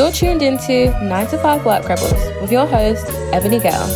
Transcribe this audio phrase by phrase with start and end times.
[0.00, 3.04] You're tuned into 9 to 5 Work Rebels with your host,
[3.34, 3.86] Ebony Gale.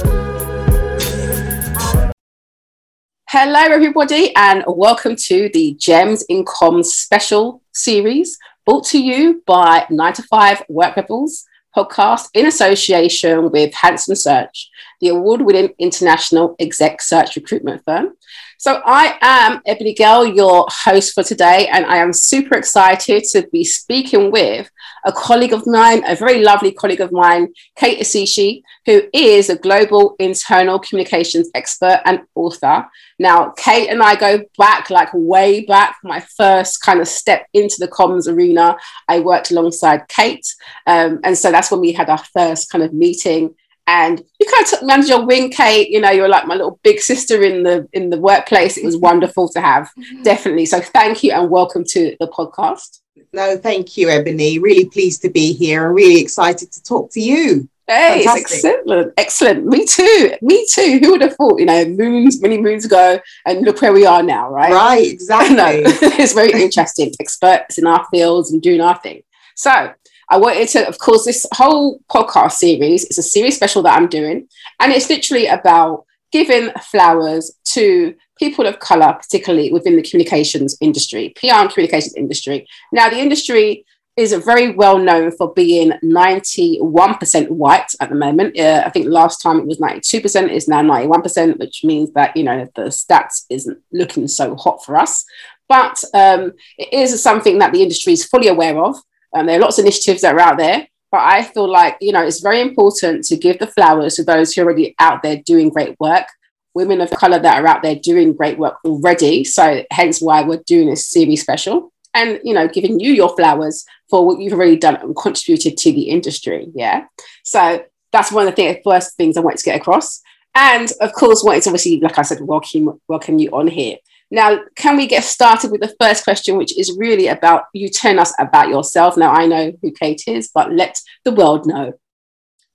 [3.30, 8.36] Hello, everybody, and welcome to the Gems in Comms special series
[8.66, 14.68] brought to you by 9 to 5 Work Rebels podcast in association with Hanson Search,
[15.00, 18.14] the award winning international exec search recruitment firm.
[18.58, 23.48] So, I am Ebony Gale, your host for today, and I am super excited to
[23.50, 24.70] be speaking with
[25.04, 29.56] a colleague of mine, a very lovely colleague of mine, Kate Isichei, who is a
[29.56, 32.86] global internal communications expert and author.
[33.18, 37.76] Now, Kate and I go back, like way back, my first kind of step into
[37.78, 38.76] the comms arena.
[39.08, 40.46] I worked alongside Kate.
[40.86, 43.54] Um, and so that's when we had our first kind of meeting.
[43.86, 45.90] And you kind of took me under your wing, Kate.
[45.90, 48.78] You know, you're like my little big sister in the in the workplace.
[48.78, 49.90] It was wonderful to have,
[50.22, 50.64] definitely.
[50.64, 53.00] So thank you and welcome to the podcast.
[53.32, 54.58] No, thank you, Ebony.
[54.58, 57.68] Really pleased to be here and really excited to talk to you.
[57.86, 59.66] Hey, excellent, excellent.
[59.66, 60.34] Me too.
[60.40, 60.98] Me too.
[61.02, 61.60] Who would have thought?
[61.60, 64.72] You know, moons, many moons ago, and look where we are now, right?
[64.72, 65.54] Right, exactly.
[65.56, 67.12] no, it's very interesting.
[67.20, 69.22] Experts in our fields and doing our thing.
[69.54, 69.92] So,
[70.30, 74.08] I wanted to, of course, this whole podcast series is a series special that I'm
[74.08, 74.48] doing,
[74.80, 81.32] and it's literally about giving flowers to people of color, particularly within the communications industry,
[81.36, 82.66] PR and communications industry.
[82.92, 83.84] Now, the industry
[84.16, 88.58] is very well known for being 91% white at the moment.
[88.58, 92.44] Uh, I think last time it was 92%, it's now 91%, which means that, you
[92.44, 95.24] know, the stats isn't looking so hot for us.
[95.68, 98.96] But um, it is something that the industry is fully aware of.
[99.34, 102.12] Um, there are lots of initiatives that are out there, but I feel like, you
[102.12, 105.42] know, it's very important to give the flowers to those who are already out there
[105.44, 106.26] doing great work,
[106.74, 109.44] women of color that are out there doing great work already.
[109.44, 113.84] So hence why we're doing this series special and you know giving you your flowers
[114.08, 116.68] for what you've already done and contributed to the industry.
[116.74, 117.06] Yeah.
[117.44, 120.20] So that's one of the th- first things i wanted to get across.
[120.54, 123.96] And of course wanted to obviously like i said welcome welcome you on here.
[124.30, 128.18] Now can we get started with the first question which is really about you telling
[128.18, 129.16] us about yourself.
[129.16, 131.92] Now i know who kate is but let the world know.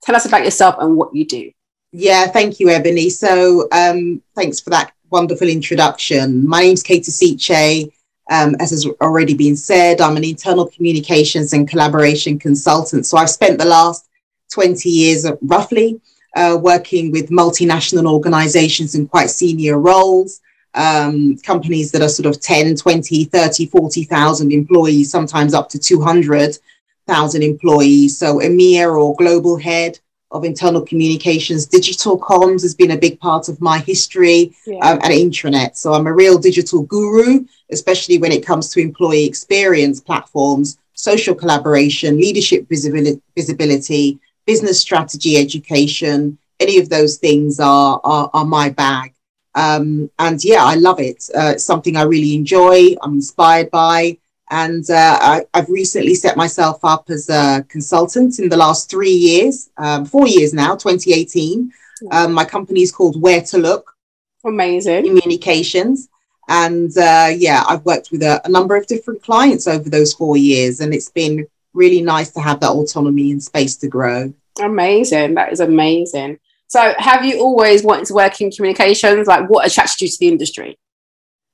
[0.02, 1.50] Tell us about yourself and what you do
[1.92, 7.92] yeah thank you ebony so um, thanks for that wonderful introduction my name's kate Isichei.
[8.30, 13.04] Um, as has already been said, I'm an internal communications and collaboration consultant.
[13.04, 14.08] So I've spent the last
[14.52, 16.00] 20 years uh, roughly
[16.36, 20.40] uh, working with multinational organizations in quite senior roles,
[20.74, 27.42] um, companies that are sort of 10, 20, 30, 40,000 employees, sometimes up to 200,000
[27.42, 28.16] employees.
[28.16, 29.98] So EMEA or global head
[30.32, 31.66] of internal communications.
[31.66, 34.78] Digital comms has been a big part of my history yeah.
[34.78, 35.76] um, and intranet.
[35.76, 41.34] So I'm a real digital guru, especially when it comes to employee experience platforms, social
[41.34, 46.38] collaboration, leadership visibility, visibility business strategy education.
[46.58, 49.14] Any of those things are, are, are my bag.
[49.54, 51.28] Um, and yeah, I love it.
[51.36, 52.94] Uh, it's something I really enjoy.
[53.02, 54.18] I'm inspired by.
[54.50, 59.12] And uh, I, have recently set myself up as a consultant in the last three
[59.12, 61.72] years, um, four years now, 2018.
[62.10, 63.96] Um, my company is called Where to Look.
[64.44, 65.04] Amazing.
[65.04, 66.08] Communications.
[66.48, 70.36] And uh, yeah, I've worked with a, a, number of different clients over those four
[70.36, 74.34] years, and it's been really nice to have that autonomy and space to grow.
[74.60, 75.34] Amazing.
[75.34, 76.40] That is amazing.
[76.66, 79.28] So, have you always wanted to work in communications?
[79.28, 80.76] Like, what attracted you to the industry?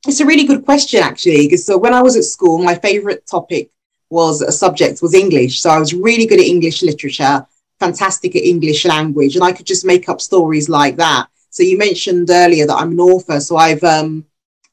[0.07, 1.47] It's a really good question, actually.
[1.47, 3.71] Because so when I was at school, my favorite topic
[4.11, 5.61] was a subject was English.
[5.61, 7.47] So I was really good at English literature,
[7.81, 11.27] fantastic at English language, and I could just make up stories like that.
[11.51, 14.25] So you mentioned earlier that I'm an author, so I've um,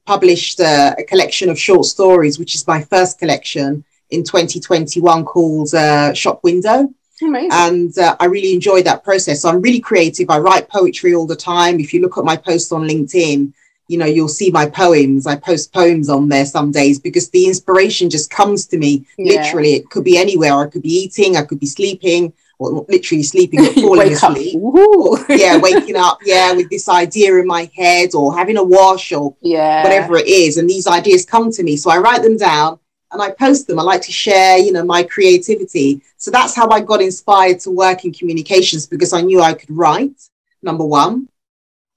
[0.06, 5.74] published a, a, collection of short stories, which is my first collection in 2021 called
[5.74, 6.94] uh, Shop Window.
[7.22, 7.50] Amazing.
[7.54, 9.42] And uh, I really enjoyed that process.
[9.42, 10.30] So I'm really creative.
[10.30, 11.80] I write poetry all the time.
[11.80, 13.54] If you look at my posts on LinkedIn,
[13.88, 15.28] you know, you'll see my poems.
[15.28, 19.06] I post poems on there some days because the inspiration just comes to me.
[19.18, 19.42] Yeah.
[19.42, 20.54] Literally, it could be anywhere.
[20.54, 24.56] I could be eating, I could be sleeping, or literally sleeping or falling asleep.
[25.30, 29.36] yeah, waking up, yeah, with this idea in my head or having a wash or
[29.42, 29.84] yeah.
[29.84, 30.58] whatever it is.
[30.58, 31.76] And these ideas come to me.
[31.76, 32.80] So I write them down
[33.12, 33.80] and I post them.
[33.80, 36.02] I like to share, you know, my creativity.
[36.18, 39.72] So that's how I got inspired to work in communications because I knew I could
[39.72, 40.30] write,
[40.62, 41.28] number one.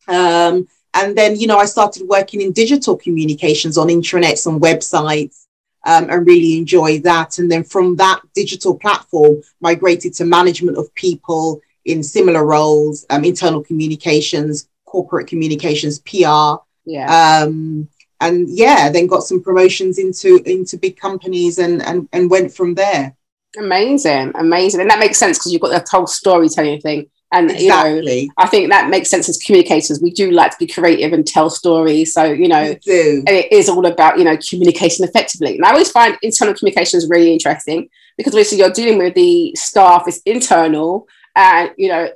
[0.09, 5.47] Um, and then, you know, I started working in digital communications on intranets and websites
[5.85, 7.39] um, and really enjoy that.
[7.39, 13.25] And then from that digital platform, migrated to management of people in similar roles, um,
[13.25, 16.57] internal communications, corporate communications, PR.
[16.85, 17.43] Yeah.
[17.43, 17.89] Um,
[18.21, 22.75] and yeah, then got some promotions into into big companies and and and went from
[22.75, 23.15] there.
[23.59, 27.11] Amazing, amazing, and that makes sense because you've got the whole storytelling thing.
[27.37, 28.21] And exactly.
[28.21, 30.01] you know, I think that makes sense as communicators.
[30.01, 32.15] We do like to be creative and tell stories.
[32.15, 35.57] So you know, it is all about you know communication effectively.
[35.57, 39.55] And I always find internal communication is really interesting because obviously you're dealing with the
[39.55, 42.09] staff, it's internal, and you know,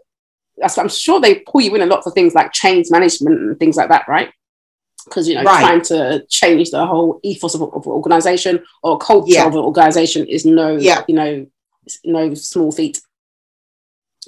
[0.79, 3.77] I'm sure they pull you in a lot for things like change management and things
[3.77, 4.31] like that, right?
[5.05, 5.61] Because you know, Right.
[5.61, 9.47] trying to change the whole ethos of, of an organization or culture Yeah.
[9.47, 11.03] of an organization is no, Yeah.
[11.09, 11.47] you know,
[12.05, 13.01] no small feat.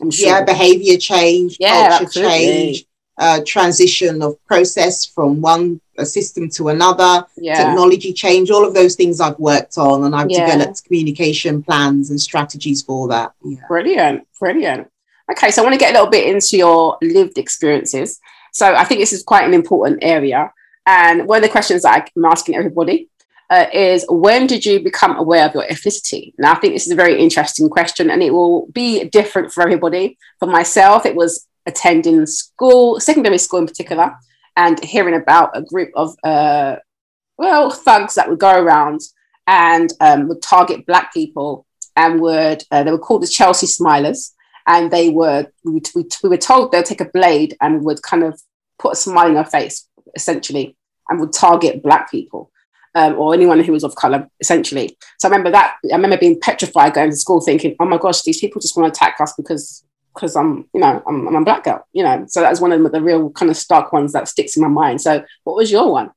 [0.00, 0.28] I'm sure.
[0.28, 2.38] Yeah, behavior change, Yeah, culture absolutely.
[2.38, 2.84] change,
[3.18, 7.56] uh, transition of process from one uh, system to another, yeah.
[7.66, 10.46] technology change, all of those things I've worked on, and I've Yeah.
[10.46, 13.32] developed communication plans and strategies for that.
[13.44, 13.58] Yeah.
[13.68, 14.88] Brilliant, brilliant.
[15.30, 18.18] Okay, so I want to get a little bit into your lived experiences.
[18.52, 20.52] So I think this is quite an important area.
[20.86, 23.08] And one of the questions that I'm asking everybody
[23.52, 26.32] uh, is when did you become aware of your ethnicity?
[26.38, 29.62] Now, I think this is a very interesting question and it will be different for
[29.62, 30.16] everybody.
[30.38, 34.14] For myself, it was attending school, secondary school in particular,
[34.56, 36.76] and hearing about a group of, uh,
[37.36, 39.00] well, thugs that would go around
[39.46, 44.32] and um, would target Black people and would, uh, they were called the Chelsea Smilers
[44.66, 48.22] and they were we, we, we were told they'd take a blade and would kind
[48.22, 48.40] of
[48.78, 50.74] put a smile in her face essentially
[51.08, 52.51] and would target black people
[52.94, 56.38] um, or anyone who was of color essentially so i remember that i remember being
[56.40, 59.32] petrified going to school thinking oh my gosh these people just want to attack us
[59.36, 59.84] because
[60.14, 62.72] because i'm you know I'm, I'm a black girl you know so that was one
[62.72, 65.70] of the real kind of stark ones that sticks in my mind so what was
[65.72, 66.10] your one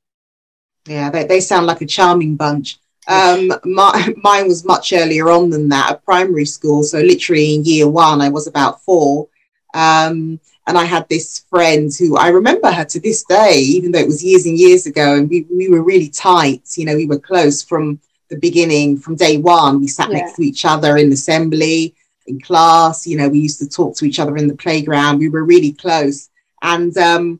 [0.88, 2.78] Yeah, they, they sound like a charming bunch.
[3.08, 6.84] Um, my, mine was much earlier on than that at primary school.
[6.84, 9.28] So literally in year one, I was about four.
[9.74, 14.00] Um, and I had this friend who I remember her to this day, even though
[14.00, 15.16] it was years and years ago.
[15.16, 16.64] And we, we were really tight.
[16.76, 19.80] You know, we were close from the beginning, from day one.
[19.80, 20.18] We sat Yeah.
[20.18, 21.94] next to each other in assembly,
[22.26, 23.06] in class.
[23.06, 25.20] You know, we used to talk to each other in the playground.
[25.20, 26.30] We were really close.
[26.64, 27.40] And, um,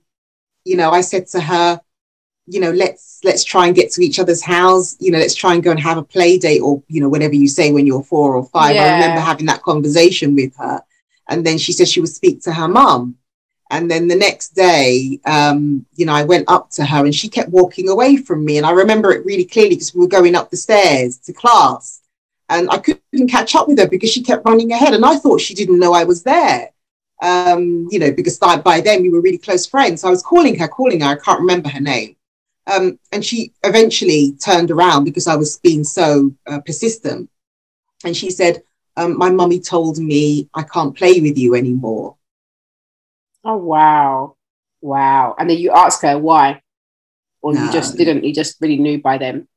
[0.64, 1.82] you know, I said to her,
[2.48, 4.96] you know, let's let's try and get to each other's house.
[5.00, 7.34] You know, let's try and go and have a play date, or you know, whatever
[7.34, 8.76] you say when you're four or five.
[8.76, 10.80] I remember having that conversation with her,
[11.30, 13.18] and then she said she would speak to her mum.
[13.72, 17.30] And then the next day, um, you know, I went up to her, and she
[17.30, 18.58] kept walking away from me.
[18.58, 22.02] And I remember it really clearly because we were going up the stairs to class,
[22.50, 25.42] and I couldn't catch up with her because she kept running ahead, and I thought
[25.42, 26.70] she didn't know I was there.
[27.22, 30.02] Um, you know, because by, then we were really close friends.
[30.02, 31.12] So I was calling her, calling her.
[31.12, 32.16] I can't remember her name.
[32.68, 37.30] Um, and she eventually turned around because I was being so uh, persistent.
[38.04, 38.64] And she said,
[38.98, 42.16] um, My mummy told me I can't play with you anymore.
[43.44, 44.36] oh wow
[44.82, 46.62] wow and then you asked her why
[47.42, 49.48] or you just didn't you just really knew by then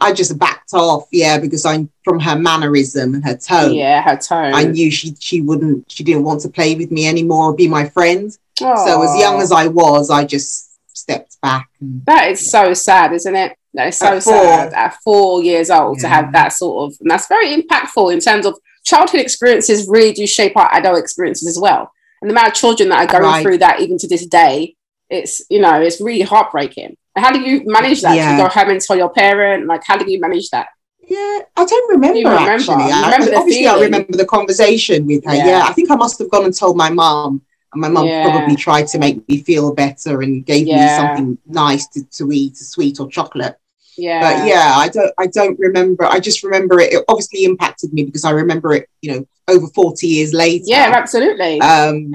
[0.00, 3.72] I just backed off, yeah, because I'm from her mannerism and her tone.
[3.74, 7.06] yeah her tone I knew she she wouldn't she didn't want to play with me
[7.06, 8.36] anymore or be my friend.
[8.58, 11.68] So as young as I was, I just stepped back.
[11.80, 13.56] And, That is so sad, isn't it?
[13.74, 17.08] That is so At sad at four years old to have that sort of, and
[17.10, 19.88] that's very impactful in terms of childhood experiences.
[19.88, 21.92] Really do shape our adult experiences as well.
[22.20, 23.42] And the amount of children that are going Right.
[23.42, 24.76] through that even to this day,
[25.08, 26.96] it's you know it's really heartbreaking.
[27.16, 28.12] How do you manage that?
[28.12, 28.36] Do Yeah.
[28.36, 29.66] you go home and tell your parent?
[29.66, 30.68] Like, how do you manage that?
[31.08, 32.50] Yeah, I don't remember, You remember?
[32.52, 32.84] actually.
[32.92, 35.34] I- remember obviously, I remember the conversation with her.
[35.34, 35.46] Yeah.
[35.46, 35.62] Yeah.
[35.66, 38.30] I think I must have gone and told my mom, and my mom Yeah.
[38.30, 42.52] probably tried to make me feel better and gave me something nice to, to eat,
[42.60, 43.56] a sweet or chocolate.
[44.00, 46.04] Yeah, But yeah, I don't, I don't remember.
[46.04, 46.92] I just remember it.
[46.92, 48.88] It obviously impacted me because I remember it.
[49.02, 50.64] You know, over forty years later.
[50.66, 51.60] yeah, absolutely.
[51.60, 52.12] Um,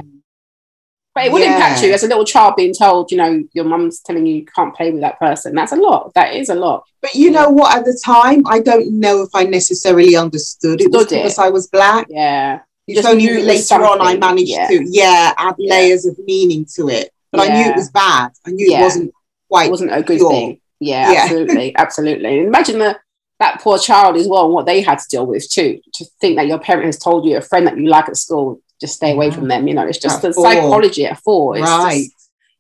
[1.16, 1.88] but it would impact yeah.
[1.88, 4.76] you as a little child being told, you know, your mum's telling you you can't
[4.76, 5.56] play with that person.
[5.56, 6.14] That's a lot.
[6.14, 6.84] That is a lot.
[7.02, 7.74] but you know what?
[7.78, 11.22] At the time, I don't know if I necessarily understood it was Understood it.
[11.22, 12.08] because I was black.
[12.10, 12.60] Yeah.
[12.86, 14.68] It's Just only later on I managed yeah.
[14.68, 17.12] to, yeah, add layers of meaning to it.
[17.32, 18.32] But I knew it was bad.
[18.46, 19.14] I knew it wasn't
[19.50, 19.68] quite.
[19.68, 20.30] it wasn't a good pure.
[20.30, 20.62] thing.
[20.80, 21.22] Yeah, Yeah.
[21.24, 22.40] absolutely, absolutely.
[22.40, 23.00] Imagine that
[23.40, 25.80] that poor child as well, and what they had to deal with too.
[25.96, 28.62] To think that your parent has told you a friend that you like at school,
[28.80, 29.68] just stay away from them.
[29.68, 30.46] You know, it's just At the four.
[30.46, 31.58] psychology at four.
[31.58, 32.04] It's Right.
[32.04, 32.12] just-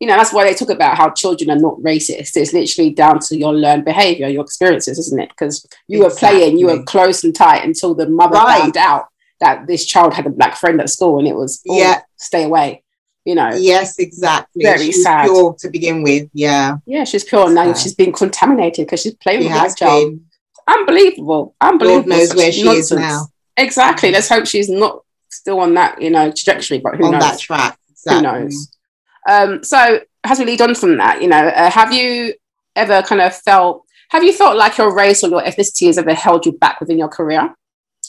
[0.02, 2.36] you know, that's why they talk about how children are not racist.
[2.36, 5.30] It's literally down to your learned behavior, your experiences, isn't it?
[5.30, 8.60] Because you were playing, you were close and tight until the mother Right.
[8.60, 9.06] found out
[9.40, 12.02] that this child had a black friend at school, and it was, oh, Yeah.
[12.18, 12.84] stay away.
[13.26, 14.64] You know, Yes, exactly.
[14.64, 15.26] Very she was sad.
[15.26, 16.30] pure to begin with.
[16.34, 17.74] Yeah, yeah, she's pure now.
[17.74, 20.12] She's been contaminated because she's playing she with black child.
[20.12, 20.26] been.
[20.68, 21.96] unbelievable, unbelievable.
[21.98, 23.26] Lord knows Such where she is now
[23.58, 24.12] Exactly.
[24.12, 26.80] Let's hope she's not still on that, you know, trajectory.
[26.80, 27.22] But who on knows?
[27.22, 27.80] that track.
[28.06, 28.72] Who knows?
[29.28, 32.34] Um, so, as we lead on from that, you know, uh, have you
[32.76, 33.84] ever kind of felt?
[34.10, 36.98] Have you felt like your race or your ethnicity has ever held you back within
[36.98, 37.54] your career?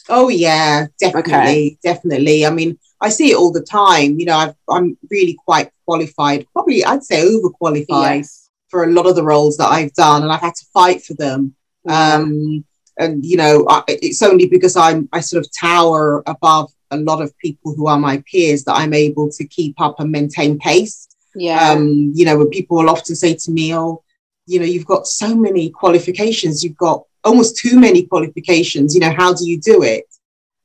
[0.09, 1.79] Oh yeah, definitely, okay.
[1.83, 2.47] definitely.
[2.47, 4.19] I mean, I see it all the time.
[4.19, 8.51] You know, i am really quite qualified, probably I'd say overqualified yes.
[8.69, 11.15] for a lot of the roles that I've done, and I've had to fight for
[11.15, 11.55] them.
[11.85, 12.15] Yeah.
[12.15, 12.65] Um,
[12.99, 17.21] and you know, I, it's only because I'm I sort of tower above a lot
[17.21, 21.09] of people who are my peers that I'm able to keep up and maintain pace.
[21.35, 21.71] Yeah.
[21.71, 24.03] Um, you know, when people will often say to me, "Oh,
[24.47, 26.65] you know, you've got so many qualifications.
[26.65, 28.95] You've got almost too many qualifications.
[28.95, 30.07] You know, how do you do it?"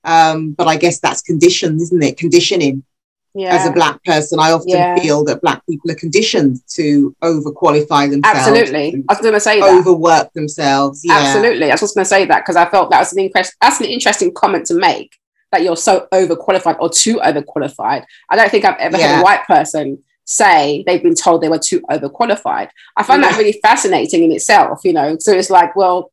[0.03, 2.17] Um, but I guess that's conditioned, isn't it?
[2.17, 2.83] Conditioning.
[3.33, 3.55] Yeah.
[3.55, 4.97] As a black person, I often yeah.
[4.97, 8.39] feel that black people are conditioned to overqualify themselves.
[8.39, 9.73] Absolutely, I was going to say that.
[9.73, 10.99] overwork themselves.
[11.01, 11.13] Yeah.
[11.13, 13.55] Absolutely, I was just going to say that because I felt that was an interest,
[13.61, 15.17] that's an interesting comment to make
[15.53, 18.03] that you're so overqualified or too overqualified.
[18.29, 19.07] I don't think I've ever yeah.
[19.07, 22.69] had a white person say they've been told they were too overqualified.
[22.95, 23.29] I find yeah.
[23.29, 25.17] that really fascinating in itself, you know.
[25.19, 26.11] So it's like, well,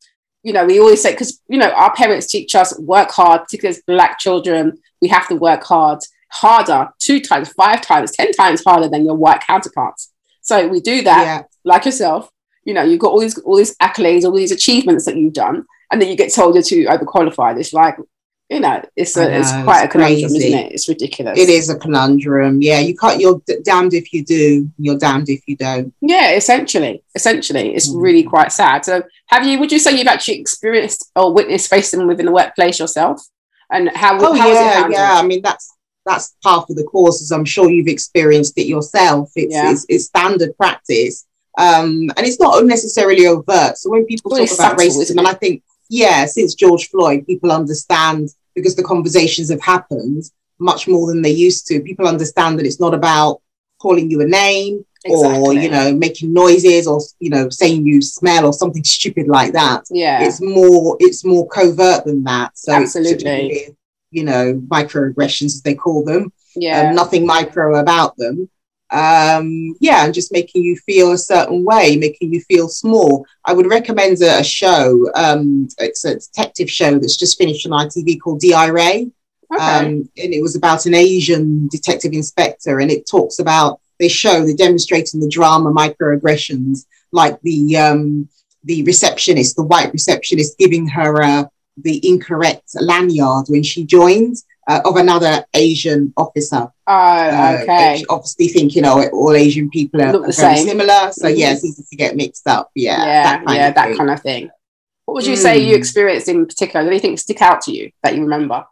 [0.49, 3.77] you know, we always say, because, you know, our parents teach us work hard, particularly
[3.77, 8.63] as Black children, we have to work hard, harder, two times, five times, 10 times
[8.63, 10.11] harder than your white counterparts.
[10.41, 11.43] So we do that, yeah.
[11.65, 12.31] like yourself,
[12.65, 15.67] you know, you've got all these, all these accolades, all these achievements that you've done,
[15.91, 17.59] and then you get told you're too overqualified.
[17.59, 17.97] It's like,
[18.49, 20.47] you know, it's a, know, it's quite it's a conundrum, crazy.
[20.47, 20.71] isn't it?
[20.71, 21.37] It's ridiculous.
[21.37, 22.63] It is a conundrum.
[22.63, 23.21] Yeah, you can't.
[23.21, 24.71] You're damned if you do.
[24.79, 25.93] You're damned if you don't.
[26.01, 28.01] Yeah, essentially, essentially, it's mm.
[28.01, 28.85] really quite sad.
[28.85, 29.59] So, have you?
[29.59, 33.21] Would you say you've actually experienced or witnessed racism within the workplace yourself?
[33.71, 34.17] And how?
[34.19, 35.13] Oh how yeah, yeah.
[35.13, 35.71] I mean, that's
[36.03, 37.21] that's part of the course.
[37.21, 39.31] As I'm sure you've experienced it yourself.
[39.35, 39.71] It's yeah.
[39.71, 41.27] it's, it's, standard practice,
[41.59, 43.77] um, and it's not necessarily overt.
[43.77, 47.27] So when people well, talk about subtle, racism, and I think yeah, since George Floyd,
[47.27, 50.23] people understand because the conversations have happened
[50.59, 51.81] much more than they used to.
[51.81, 53.41] People understand that it's not about
[53.79, 55.39] calling you a name exactly.
[55.39, 59.53] or you know making noises or you know saying you smell or something stupid like
[59.53, 59.85] that.
[59.89, 62.57] Yeah, it's more it's more covert than that.
[62.57, 63.75] So absolutely,
[64.11, 66.31] you know microaggressions as they call them.
[66.55, 68.49] Yeah, um, nothing micro about them
[68.91, 73.25] um, yeah, and just making you feel a certain way, making you feel small.
[73.45, 75.09] I would recommend a, a show.
[75.15, 79.11] Um, it's a detective show that's just finished on ITV called DI Ray.
[79.53, 79.63] Okay.
[79.63, 84.45] Um, and it was about an Asian detective inspector, and it talks about they show
[84.45, 88.29] they demonstrating the drama microaggressions, like the um,
[88.63, 91.45] the receptionist, the white receptionist, giving her uh,
[91.77, 94.37] the incorrect lanyard when she joined,
[94.69, 96.71] uh, of another Asian officer.
[96.85, 98.01] Oh, uh, okay.
[98.01, 101.39] Uh, obviously, think you know all Asian people are, very similar, so mm-hmm.
[101.39, 102.69] yeah, it's easy to get mixed up.
[102.75, 103.97] Yeah, yeah, that kind, yeah, of, that thing.
[103.97, 104.49] kind of thing.
[105.05, 105.41] What would you mm.
[105.41, 105.79] say you hmm.
[105.79, 106.85] experienced in particular?
[106.85, 108.63] Anything stick out to you that you remember?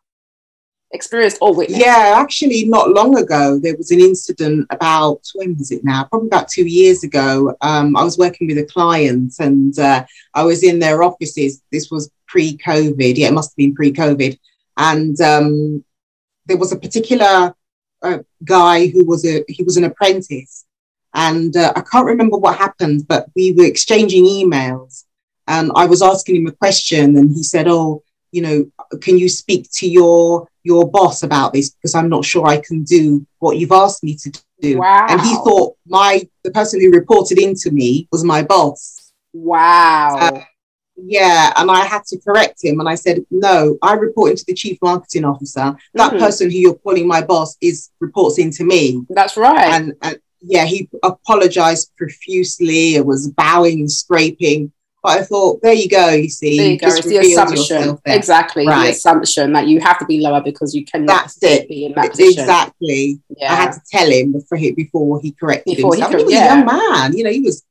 [0.92, 1.82] Experienced or witnessed?
[1.82, 6.04] Yeah, actually, not long ago there was an incident about when was it now?
[6.04, 7.56] Probably about two years ago.
[7.62, 11.64] Um, I was working with a client and uh, I was in their offices.
[11.72, 13.18] This was pre-COVID.
[13.18, 14.38] Yeah, it must have been pre-COVID.
[14.78, 15.84] And um,
[16.48, 17.54] there was a particular
[18.02, 20.66] uh, guy who was a he was an apprentice,
[21.14, 25.04] and uh, I can't remember what happened, but we were exchanging emails,
[25.48, 29.30] and I was asking him a question, and he said, "Oh, you know, can you
[29.30, 33.58] speak to your your boss about this because I'm not sure I can do what
[33.58, 35.08] you've asked me to do." Wow.
[35.10, 39.12] And he thought my the person who reported into me was my boss.
[39.34, 40.18] Wow.
[40.20, 40.42] Uh,
[40.98, 44.54] yeah, and I had to correct him, and I said, "No, I report into the
[44.54, 45.76] chief marketing officer.
[45.94, 46.20] That mm.
[46.20, 49.74] person who you're calling my boss is reports into me." That's right.
[49.74, 52.96] And, and yeah, he apologized profusely.
[52.96, 54.72] It was bowing and scraping.
[55.04, 56.10] But I thought, there you go.
[56.10, 56.88] You see, there you go.
[56.88, 58.66] It's the assumption, exactly.
[58.66, 58.86] Right.
[58.86, 61.70] The assumption that you have to be lower because you cannot That's it.
[61.70, 62.42] be in that position.
[62.42, 63.22] Exactly.
[63.38, 63.54] Yeah.
[63.54, 66.14] I had to tell him before he, before he corrected before himself.
[66.14, 66.46] He, he was yeah.
[66.46, 67.16] a young man.
[67.16, 67.64] You know, he was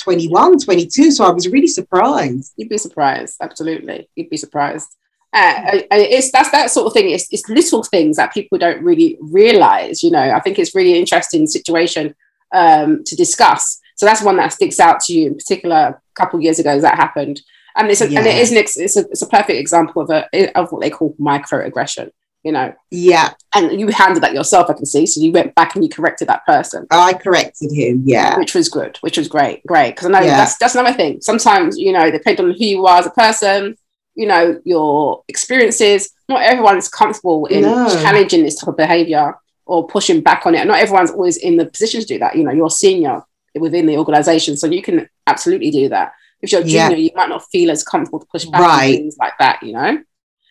[0.00, 1.10] 21, 22.
[1.10, 2.52] So I was really surprised.
[2.56, 3.36] You'd be surprised.
[3.40, 4.08] Absolutely.
[4.16, 4.96] You'd be surprised.
[5.32, 7.10] Uh, it's that's that sort of thing.
[7.10, 10.02] It's, it's little things that people don't really realize.
[10.02, 12.14] You know, I think it's really interesting situation
[12.52, 13.80] um, to discuss.
[13.94, 15.76] So that's one that sticks out to you in particular.
[15.76, 17.40] A couple years ago, that happened,
[17.76, 18.18] and it's a, yeah.
[18.18, 20.90] and it is an it's a, it's a perfect example of a of what they
[20.90, 22.10] call microaggression
[22.42, 22.72] you know.
[22.90, 23.34] Yeah.
[23.54, 25.06] And you handled that yourself, I can see.
[25.06, 26.86] So you went back and you corrected that person.
[26.90, 28.38] Oh, I corrected him, yeah.
[28.38, 29.94] Which was good, which was great, great.
[29.94, 30.36] Because I know yeah.
[30.36, 31.20] that's that's another thing.
[31.20, 33.76] Sometimes, you know, depending on who you are as a person,
[34.14, 37.88] you know, your experiences, not everyone is comfortable in no.
[38.02, 39.34] challenging this type of behavior
[39.66, 40.58] or pushing back on it.
[40.58, 42.36] And not everyone's always in the position to do that.
[42.36, 43.22] You know, you're senior
[43.54, 44.56] within the organization.
[44.56, 46.12] So you can absolutely do that.
[46.42, 46.96] If you're junior, yeah.
[46.96, 48.90] you might not feel as comfortable to push back right.
[48.90, 50.02] on things like that, you know?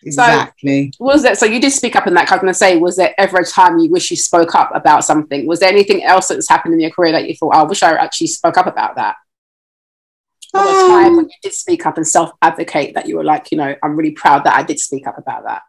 [0.03, 0.91] Exactly.
[0.97, 1.45] So, was that so?
[1.45, 2.31] You did speak up in that.
[2.31, 4.71] I was going to say, was there ever a time you wish you spoke up
[4.73, 5.45] about something?
[5.45, 7.83] Was there anything else that's happened in your career that you thought, oh, I wish
[7.83, 9.15] I actually spoke up about that?
[10.53, 13.23] Or um, a time when you did speak up and self advocate that you were
[13.23, 15.63] like, you know, I'm really proud that I did speak up about that.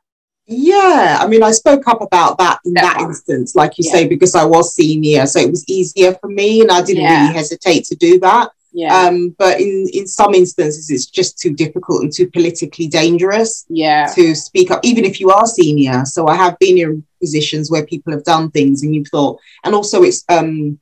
[0.46, 3.92] Yeah, I mean, I spoke up about that in That that, instance, like you Yeah.
[3.92, 7.20] say, because I was senior, so it was easier for me, and I didn't Yeah.
[7.22, 8.50] really hesitate to do that.
[8.72, 8.94] Yeah.
[9.06, 14.06] Um, but in in some instances, it's just too difficult and too politically dangerous yeah.
[14.14, 16.04] to speak up, even if you are senior.
[16.04, 19.74] So I have been in positions where people have done things, and you've thought, and
[19.74, 20.78] also it's um,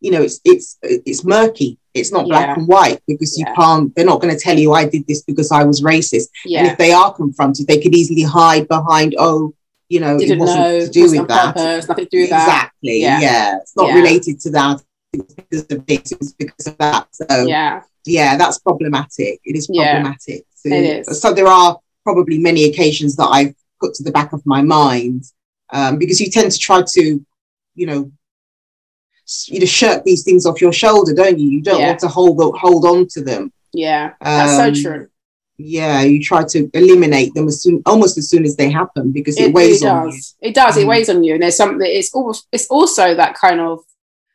[0.00, 1.78] you know, it's it's it's murky.
[1.94, 2.32] It's not Yeah.
[2.32, 3.48] black and white because Yeah.
[3.50, 3.94] you can't.
[3.94, 6.28] They're not going to tell you I did this because I was racist.
[6.44, 6.60] Yeah.
[6.60, 9.52] And if they are confronted, they could easily hide behind, oh,
[9.90, 10.80] you know, Didn't it wasn't know.
[10.80, 11.54] to do with that.
[11.54, 12.46] purpose, nothing to do with that.
[12.46, 13.00] Exactly.
[13.02, 13.20] Yeah.
[13.20, 13.56] Yeah.
[13.60, 13.94] It's not Yeah.
[13.96, 14.82] related to that.
[15.12, 16.12] It's because of this.
[16.12, 17.06] It's because of that.
[17.12, 18.36] So yeah, Yeah.
[18.36, 19.40] that's problematic.
[19.44, 19.92] It is Yeah.
[19.92, 20.44] problematic.
[20.64, 21.20] to- It is.
[21.20, 25.24] So there are probably many occasions that I've put to the back of my mind
[25.72, 27.24] um, because you tend to try to,
[27.74, 28.10] you know,
[29.46, 31.48] you know, shirk these things off your shoulder, don't you?
[31.48, 31.88] You don't Yeah.
[31.88, 33.52] want to hold hold on to them.
[33.72, 34.12] Yeah.
[34.20, 35.06] That's Um, so true.
[35.58, 39.36] Yeah, you try to eliminate them as soon, almost as soon as they happen, because
[39.38, 40.12] it, It weighs really on you.
[40.12, 40.34] does.
[40.40, 40.76] It does.
[40.76, 40.88] It Mm.
[40.88, 41.34] weighs on you.
[41.34, 41.80] And there's something.
[41.82, 42.46] It's almost.
[42.52, 43.80] It's also that kind of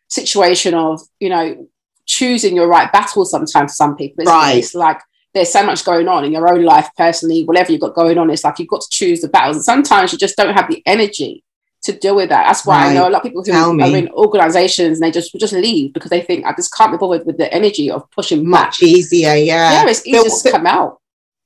[0.07, 1.67] situation of you know
[2.05, 3.25] choosing your right battle.
[3.25, 4.33] Sometimes for some people, isn't?
[4.33, 4.57] Right.
[4.57, 4.99] It's like
[5.33, 8.29] there's so much going on in your own life, personally, whatever you've got going on.
[8.29, 9.57] It's like you've got to choose the battles.
[9.57, 11.43] And sometimes you just don't have the energy
[11.83, 12.47] to deal with that.
[12.47, 13.83] That's why I know a lot of people who Tell me.
[13.83, 16.97] are in organizations and they just just leave because they think I just can't be
[16.97, 18.67] bothered with the energy of pushing back.
[18.67, 19.83] Much easier, yeah.
[19.83, 20.99] Yeah, it's There- just to come out.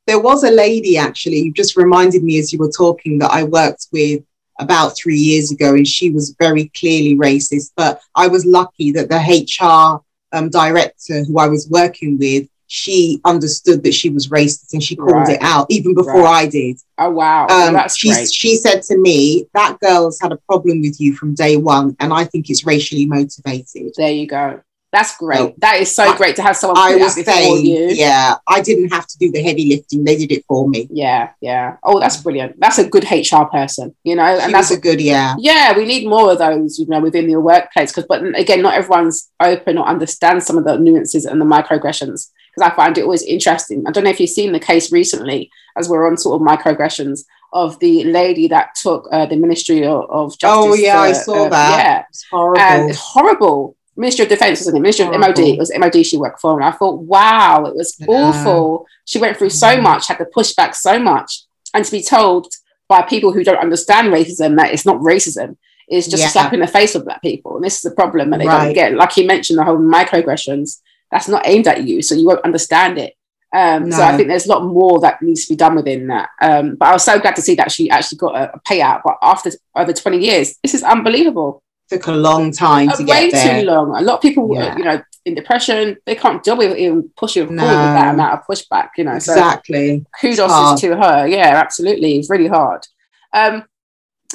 [0.08, 3.44] there was a lady actually you just reminded me as you were talking that I
[3.44, 4.24] worked with
[4.62, 7.72] about three years ago, and she was very clearly racist.
[7.76, 10.02] But I was lucky that the HR
[10.36, 14.96] um, director who I was working with, she understood that she was racist and she
[14.96, 15.36] called Right.
[15.36, 16.46] it out even before Right.
[16.46, 16.78] I did.
[16.98, 18.32] Oh wow, Um, that's she, great.
[18.32, 22.14] she said to me, That girl's had a problem with you from day one, and
[22.14, 23.92] I think it's racially motivated.
[23.98, 24.62] There you go.
[24.92, 25.38] That's great.
[25.38, 27.88] So, that is so I- great to have someone I was saying, you.
[27.92, 30.88] yeah, I didn't have to do the heavy lifting, they did it for me.
[30.92, 31.78] yeah, yeah.
[31.84, 32.60] Oh, that's brilliant.
[32.60, 35.36] That's a good HR person, you know, She and that's a good, yeah.
[35.40, 35.76] yeah.
[35.78, 37.92] We need more of those, you know, within the workplace.
[37.92, 42.30] Because, but again, not everyone's open or understands some of the nuances and the microaggressions.
[42.54, 43.86] Because I find it always interesting.
[43.88, 47.22] I don't know if you've seen the case recently, as we're on sort of microaggressions
[47.54, 50.66] of the lady that took uh, the Ministry of, of Justice.
[50.70, 51.78] Oh, yeah, I saw uh, that.
[51.86, 52.62] Yeah, It's horrible.
[52.62, 53.78] and it's horrible.
[54.02, 54.82] Ministry of Defense, wasn't it?
[54.82, 55.36] Ministry of MOD.
[55.38, 55.54] Horrible.
[55.54, 56.60] It was MOD she worked for.
[56.60, 58.08] And I thought, wow, it was Yeah.
[58.10, 58.86] awful.
[59.06, 59.84] She went through so Mm.
[59.84, 61.44] much, had to push back so much.
[61.74, 62.48] And to be told
[62.90, 65.56] by people who don't understand racism that it's not racism,
[65.90, 66.28] is just Yeah.
[66.28, 67.56] a slap in the face of black people.
[67.56, 68.34] And this is the problem.
[68.34, 70.80] And they don't get, like you mentioned, the whole microaggressions,
[71.12, 72.02] that's not aimed at you.
[72.02, 73.14] So you won't understand it.
[73.54, 76.30] Um, So I think there's a lot more that needs to be done within that.
[76.42, 79.02] Um, but I was so glad to see that she actually got a, a payout.
[79.04, 81.62] But after over 20 years, this is unbelievable
[81.92, 83.62] took a long time to uh, way get there.
[83.62, 83.96] too long.
[83.96, 84.78] A lot of people, Yeah.
[84.78, 87.64] you know, in depression, they can't deal with even pushing No.
[87.64, 88.90] with that amount of pushback.
[88.98, 90.06] You know, so Exactly.
[90.20, 90.80] kudos hard.
[90.80, 91.28] to her.
[91.28, 92.88] Yeah, absolutely, it's really hard.
[93.34, 93.64] Um,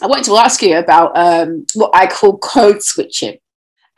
[0.03, 3.38] I wanted to ask you about um, what I call code switching.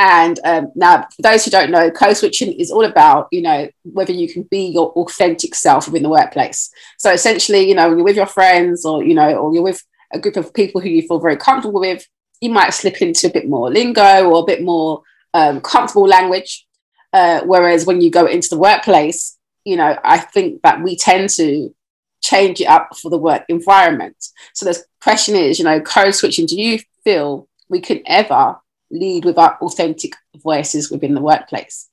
[0.01, 3.68] And um, now, for those who don't know, code switching is all about, you know,
[3.83, 6.71] whether you can be your authentic self within the workplace.
[6.99, 9.83] So essentially, you know, when you're with your friends or, you know, or you're with
[10.12, 12.07] a group of people who you feel very comfortable with,
[12.40, 15.03] you might slip into a bit more lingo or a bit more
[15.35, 16.66] um, comfortable language.
[17.12, 21.31] Uh, whereas when you go into the workplace, you know, I think that we tend
[21.31, 21.74] to
[22.22, 24.16] change it up for the work environment.
[24.53, 28.57] So the question is, you know, code switching, do you feel we can ever
[28.90, 31.88] lead with our authentic voices within the workplace?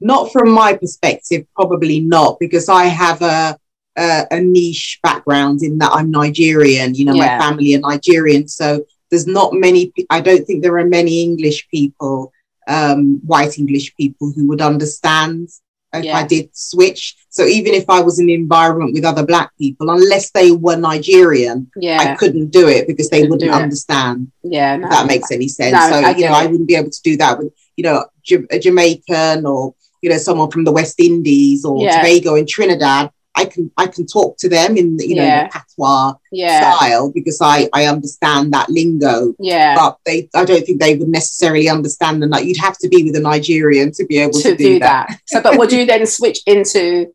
[0.00, 3.56] Not from my perspective, probably not, because I have a
[3.98, 6.94] a, a niche background in that I'm Nigerian.
[6.94, 7.38] You know, Yeah.
[7.38, 9.92] my family are Nigerian, so there's not many.
[10.10, 12.32] I don't think there are many English people,
[12.68, 15.48] um, white English people, who would understand
[15.94, 16.16] if Yeah.
[16.18, 17.14] I did switch.
[17.30, 20.76] So even if I was in an environment with other black people, unless they were
[20.76, 21.98] Nigerian, yeah.
[22.00, 24.32] I couldn't do it because they Couldn't wouldn't understand.
[24.42, 25.72] yeah, no, that makes any sense.
[25.72, 28.04] No, so I you know, I wouldn't be able to do that with you know
[28.50, 31.96] a Jamaican or you know someone from the West Indies or Yeah.
[32.02, 33.10] Tobago and Trinidad.
[33.36, 35.44] I can I can talk to them in you know Yeah.
[35.44, 39.34] the patois yeah, style because I I understand that lingo.
[39.38, 39.74] yeah.
[39.76, 42.30] But they, I don't think they would necessarily understand them.
[42.30, 45.20] Like you'd have to be with a Nigerian to be able to, to do that.
[45.26, 47.12] So, but would you then switch into?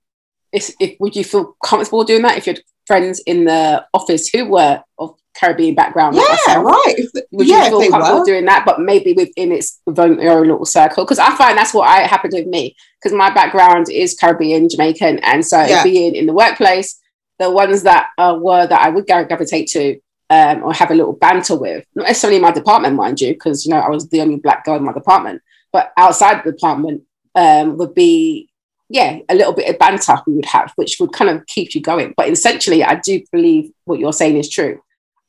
[0.54, 4.28] If, if would you feel comfortable doing that if you had friends in the office
[4.28, 6.16] who were of Caribbean background?
[6.16, 6.66] Yeah, myself?
[6.66, 6.96] right.
[7.32, 8.26] Would yeah, you feel comfortable were.
[8.26, 11.04] doing that, but maybe within its own little circle?
[11.06, 12.76] Because I find that's what I happened with me.
[13.00, 15.84] Because my background is Caribbean, Jamaican, and so Yeah.
[15.84, 17.00] being in the workplace,
[17.40, 20.96] the ones that uh, were that I would gra- gravitate to um, or have a
[20.96, 24.08] little banter with, not necessarily in my department, mind you, because you know I was
[24.10, 25.42] the only black girl in my department,
[25.74, 27.04] but outside the department
[27.36, 28.48] um, would be
[28.92, 31.82] yeah, a little bit of banter we would have, which would kind of keep you
[31.82, 32.14] going.
[32.18, 34.82] But essentially, I do believe what you're saying is true.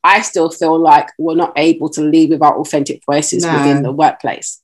[0.05, 3.53] I still feel like we're not able to lead with our authentic voices No.
[3.55, 4.61] within the workplace.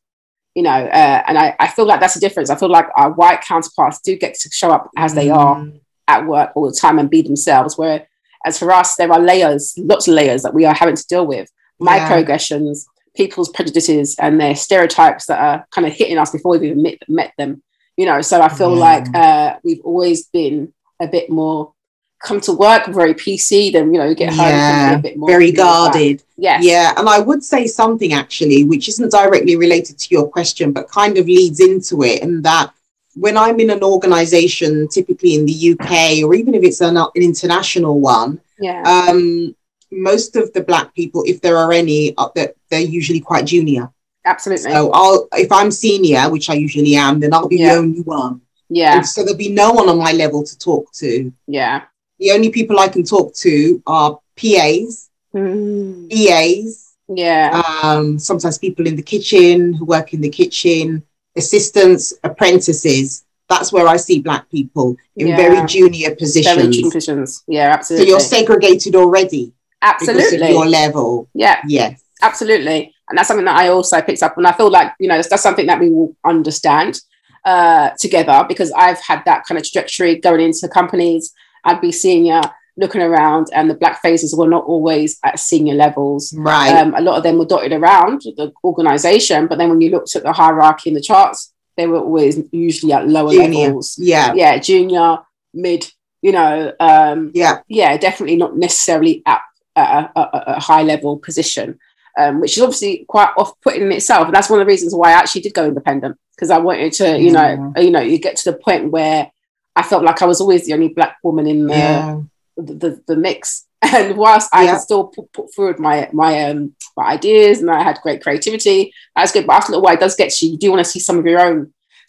[0.55, 2.51] You know, uh, and I, I feel like that's a difference.
[2.51, 5.81] I feel like our white counterparts do get to show up as they are Mm.
[6.09, 7.79] at work all the time and be themselves.
[7.79, 8.09] Where,
[8.45, 11.27] as for us, there are layers, lots of layers that we are having to deal
[11.27, 11.49] with,
[11.81, 11.87] Yeah.
[12.09, 16.83] microaggressions, people's prejudices, and their stereotypes that are kind of hitting us before we've even
[16.83, 17.63] met, met them.
[17.97, 18.81] You know, so I feel Yeah.
[18.81, 21.73] like uh, we've always been a bit more
[22.21, 25.47] come to work very PC, then you know, get home be a bit more very
[25.47, 26.23] you know, like- guarded.
[26.37, 30.73] Yeah, Yeah, and I would say something actually, which isn't directly related to your question,
[30.73, 32.23] but kind of leads into it.
[32.23, 32.73] And that
[33.15, 37.09] when I'm in an organization, typically in the UK, or even if it's an, an
[37.17, 38.83] international one, Yeah.
[38.85, 39.55] um,
[39.91, 43.91] most of the black people, if there are any, are that they're usually quite junior.
[44.25, 44.71] Absolutely.
[44.71, 47.75] So I'll, if I'm senior, which I usually am, then I'll be Yeah.
[47.75, 48.43] the only one.
[48.69, 48.97] yeah.
[48.97, 51.33] And so there'll be no one on my level to talk to.
[51.47, 51.83] Yeah.
[52.19, 56.11] The only people I can talk to are PAs, Mm.
[56.11, 57.63] EAs, Yeah.
[57.83, 61.03] um, sometimes people in the kitchen who work in the kitchen,
[61.37, 63.25] assistants, apprentices.
[63.49, 65.37] That's where I see black people in Yeah.
[65.37, 66.63] very junior Very positions.
[66.77, 67.45] junior positions.
[67.47, 68.09] Yeah, so absolutely.
[68.09, 69.53] you're segregated already
[69.83, 70.51] absolutely.
[70.51, 71.29] your level.
[71.35, 71.59] Yeah.
[71.67, 72.01] Yes.
[72.21, 75.15] absolutely and that's something that i also picked up and i feel like you know
[75.15, 77.01] that's, that's something that we will understand
[77.45, 81.33] uh, together because i've had that kind of trajectory going into companies
[81.65, 82.41] i'd be senior
[82.77, 86.71] looking around and the black faces were not always at senior levels Right.
[86.77, 90.15] um, a lot of them were dotted around the organization but then when you looked
[90.17, 93.67] at the hierarchy in the charts they were always usually at lower Junior.
[93.67, 94.33] levels yeah.
[94.35, 95.19] yeah junior
[95.55, 95.87] mid
[96.23, 97.59] you know um, Yeah.
[97.69, 99.41] yeah, definitely not necessarily at,
[99.77, 100.23] a, a,
[100.57, 101.79] a high level position,
[102.19, 104.27] um, which is obviously quite off putting in itself.
[104.27, 106.93] And that's one of the reasons why I actually did go independent because I wanted
[106.95, 109.31] to, you know, you know, you get to the point where
[109.79, 112.21] I felt like I was always the only black woman in the Yeah.
[112.57, 113.65] the, the, the mix.
[113.99, 114.79] And whilst I Yeah.
[114.87, 116.59] still put, put forward my my um
[116.97, 118.79] my ideas and I had great creativity,
[119.15, 119.47] that's good.
[119.47, 120.53] But after a little while, it does get to you.
[120.53, 121.59] You do want to see some of your own,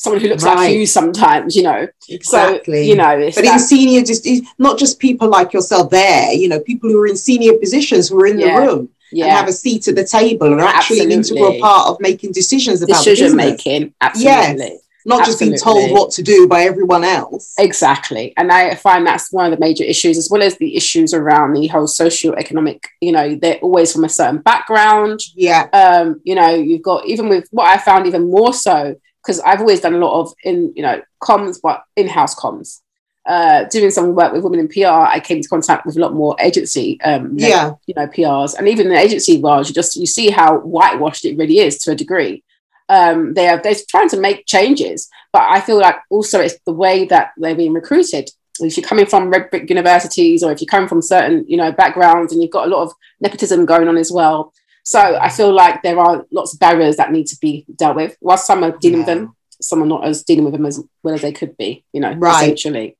[0.04, 1.82] someone who looks like you sometimes, you know.
[2.18, 2.82] Exactly.
[2.84, 4.28] So you know, but in senior, just
[4.66, 8.16] not just people like yourself there, you know, people who are in senior positions who
[8.22, 8.48] are in Yeah.
[8.48, 11.84] the room and have a seat at the table and are actually an integral part
[11.90, 13.52] of making decisions about the decision business.
[13.66, 13.94] making.
[14.02, 14.80] Absolutely.
[15.10, 17.54] Not just being told what to do by everyone else.
[17.58, 18.34] Exactly.
[18.38, 21.54] And I find that's one of the major issues, as well as the issues around
[21.54, 25.20] the whole socio-economic, you know, they're always from a certain background.
[25.36, 25.68] Yeah.
[25.74, 29.60] Um, you know, you've got even with what I found even more so, because I've
[29.62, 32.80] always done a lot of in, you know, comms, but in-house comms.
[33.26, 36.14] Uh, doing some work with women in PR, I came into contact with a lot
[36.14, 37.74] more agency, um, Yeah.
[37.86, 39.68] you know, PRs, and even the agency world.
[39.68, 42.44] You just you see how whitewashed it really is to a degree.
[42.90, 46.74] Um, they are they're trying to make changes, but I feel like also it's the
[46.74, 48.30] way that they're being recruited.
[48.62, 51.72] If you're coming from red brick universities, or if you're coming from certain you know
[51.72, 54.52] backgrounds, and you've got a lot of nepotism going on as well.
[54.84, 58.18] So I feel like there are lots of barriers that need to be dealt with.
[58.22, 61.14] While some are dealing with them, some are not as dealing with them as well
[61.14, 61.84] as they could be.
[61.94, 62.44] You know, Right.
[62.44, 62.98] essentially.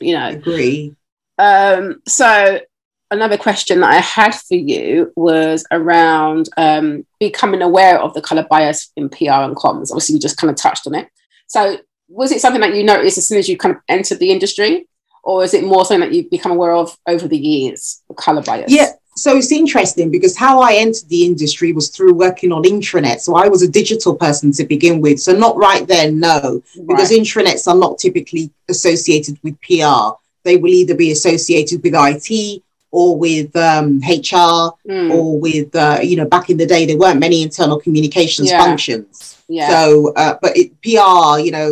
[0.00, 0.94] You know, Agree.
[1.38, 2.60] um, so
[3.10, 8.46] another question that I had for you was around um, becoming aware of the color
[8.48, 9.90] bias in PR and comms.
[9.90, 11.08] Obviously, you just kind of touched on it.
[11.46, 14.30] So, was it something that you noticed as soon as you kind of entered the
[14.30, 14.88] industry,
[15.24, 18.02] or is it more something that you've become aware of over the years?
[18.08, 18.72] The color bias.
[18.72, 18.92] Yeah.
[19.18, 23.20] So it's interesting because how I entered the industry was through working on intranet.
[23.20, 25.18] So I was a digital person to begin with.
[25.20, 27.20] So not right then, no, because Right.
[27.22, 30.18] intranets are not typically associated with PR.
[30.44, 32.62] They will either be associated with IT
[32.98, 36.96] or with um, HR Mm, or with, uh, you know, back in the day, there
[37.02, 38.64] weren't many internal communications Yeah.
[38.64, 39.36] functions.
[39.48, 39.68] yeah.
[39.70, 41.70] So, uh, but it, PR, you know,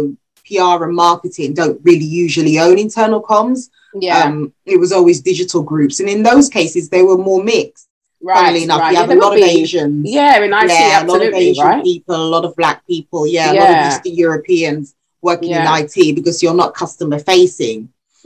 [0.48, 3.60] PR and marketing don't really usually own internal comms.
[4.06, 4.18] yeah.
[4.24, 6.00] Um, it was always digital groups.
[6.00, 7.86] And in those cases, they were more mixed.
[8.20, 8.36] right.
[8.38, 8.90] Funnily enough, right.
[8.90, 10.02] you Yeah, have there a lot would of be- Asians.
[10.18, 11.84] Yeah, in IT, yeah, a lot of absolutely, Asian right?
[11.90, 13.22] people, a lot of black people.
[13.26, 13.62] Yeah, a Yeah.
[13.62, 14.84] lot of Eastern Europeans
[15.28, 15.62] working Yeah.
[15.62, 17.78] in IT because you're not customer facing.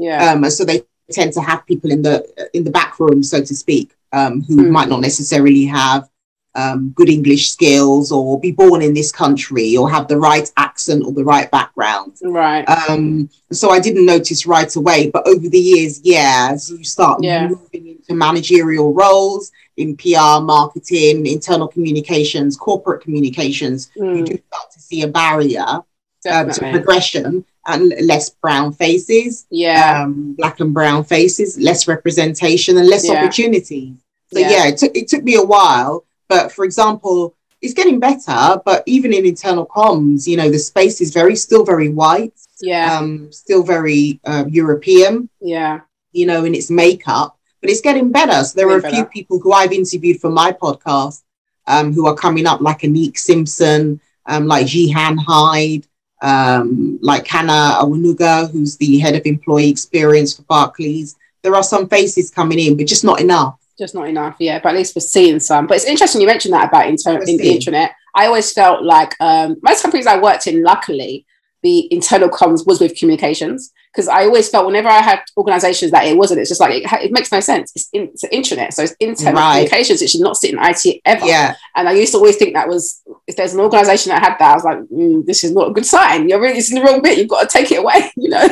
[0.07, 0.19] Yeah.
[0.33, 0.79] Um, so they
[1.11, 4.57] tend to have people in the in the back room, so to speak, um, who
[4.57, 4.71] Mm.
[4.71, 6.09] might not necessarily have
[6.55, 11.05] um, good English skills or be born in this country or have the right accent
[11.07, 12.15] or the right background.
[12.23, 12.65] right.
[12.69, 17.23] Um, so I didn't notice right away, but over the years, yeah, as you start
[17.23, 17.49] Yeah.
[17.49, 24.73] moving into managerial roles in PR, marketing, internal communications, corporate communications, you Mm, do start
[24.73, 25.83] to see a barrier
[26.27, 26.73] um, definitely.
[26.73, 30.03] progression and less brown faces, yeah.
[30.03, 33.15] um, black and brown faces, less representation and less Yeah.
[33.15, 33.95] opportunities.
[34.33, 34.51] So Yeah.
[34.51, 38.83] yeah, it took it took me a while, but for example, it's getting better, but
[38.87, 42.33] even in internal comms, you know, the space is very still very white.
[42.61, 42.97] Yeah.
[42.99, 45.29] Um, still very uh, European.
[45.41, 45.81] Yeah.
[46.13, 48.43] You know, in its makeup, but it's getting better.
[48.45, 51.23] So there are a Getting few people who I've interviewed for my podcast
[51.67, 55.87] um, who are coming up, like Anik Simpson, um, like Jihan Hyde,
[56.23, 61.17] um, like Hannah Awonuga, who's the head of employee experience for Barclays.
[61.43, 63.59] There are some faces coming in, but just not enough.
[63.79, 66.53] just not enough yeah but at least we're seeing some but it's interesting you mentioned
[66.53, 70.49] that about inter- in the internet i always felt like um, most companies i worked
[70.49, 71.25] in luckily
[71.63, 76.07] the internal comms was with communications because i always felt whenever i had organizations that
[76.07, 77.73] it wasn't it's just like it, it makes no sense.
[77.75, 79.69] It's, in, it's internet so it's internal Right.
[79.69, 80.03] communications.
[80.03, 81.27] It should not sit in it ever.
[81.27, 84.37] Yeah, and i used to always think that was if there's an organization that had
[84.39, 86.29] that i was like mm, this is not a good sign.
[86.29, 87.19] You're really it's in the wrong bit.
[87.19, 88.47] You've got to take it away you know?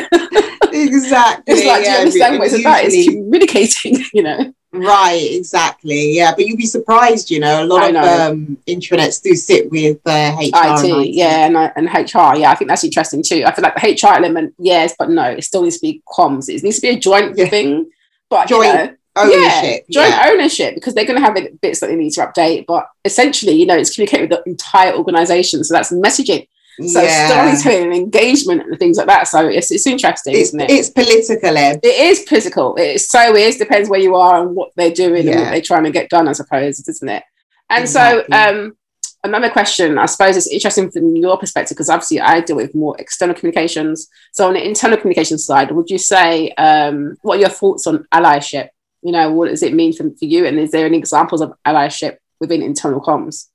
[0.73, 1.55] Exactly.
[1.55, 2.85] it's like do you yeah, understand what it's about?
[2.85, 6.17] It's communicating you know Right, exactly.
[6.17, 9.99] Yeah, but you'd be surprised, you know, a lot of um, intranets do sit with
[10.05, 10.51] uh, HR.
[10.55, 13.43] and IT, yeah, and, and HR, yeah, I think that's interesting too.
[13.47, 16.49] I feel like the HR element, yes, but no, it still needs to be comms.
[16.49, 17.47] It needs to be a joint Yeah.
[17.49, 17.91] thing,
[18.29, 19.85] but Joint you know, Ownership.
[19.89, 20.31] yeah, joint yeah.
[20.31, 22.67] ownership because they're going to have bits that they need to update.
[22.67, 26.47] But essentially, you know, it's communicating with the entire organization, so that's messaging.
[26.85, 27.29] So yeah.
[27.29, 29.29] storytelling and engagement and things like that.
[29.29, 30.71] So it's it's interesting, It's, isn't it?
[30.71, 31.81] it's political, Ed.
[31.83, 32.77] it is political.
[32.77, 35.85] It so is depends where you are and what they're doing and what they're trying
[35.85, 37.23] to get done, I suppose, isn't it?
[37.71, 38.25] And Exactly.
[38.31, 38.77] so, um,
[39.25, 42.95] another question, I suppose, it's interesting from your perspective because obviously I deal with more
[42.99, 44.09] external communications.
[44.33, 48.07] So, on the internal communication side, would you say um, what are your thoughts on
[48.13, 48.69] allyship?
[49.03, 50.47] You know, what does it mean for, for you?
[50.47, 53.47] And is there any examples of allyship within internal comms?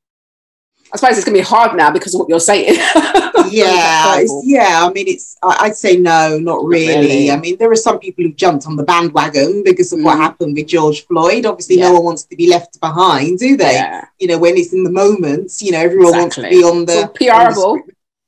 [0.94, 2.76] I suppose it's going to be hard now because of what you're saying.
[3.50, 4.86] yeah, yeah.
[4.86, 5.38] I mean, it's.
[5.42, 6.96] I- I'd say no, not really.
[6.96, 7.32] really.
[7.32, 10.22] I mean, there are some people who've jumped on the bandwagon because of what Mm.
[10.22, 11.46] happened with George Floyd.
[11.46, 11.90] Obviously, Yeah.
[11.90, 13.74] no one wants to be left behind, do they?
[13.74, 14.06] yeah.
[14.20, 16.94] You know, when it's in the moments, you know, everyone wants to be on the
[16.94, 17.80] So PRable.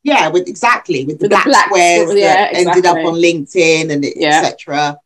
[0.03, 3.15] Yeah, with exactly with the With the black, black squares yeah, that ended up on
[3.15, 4.39] LinkedIn and Yeah.
[4.41, 4.97] etc.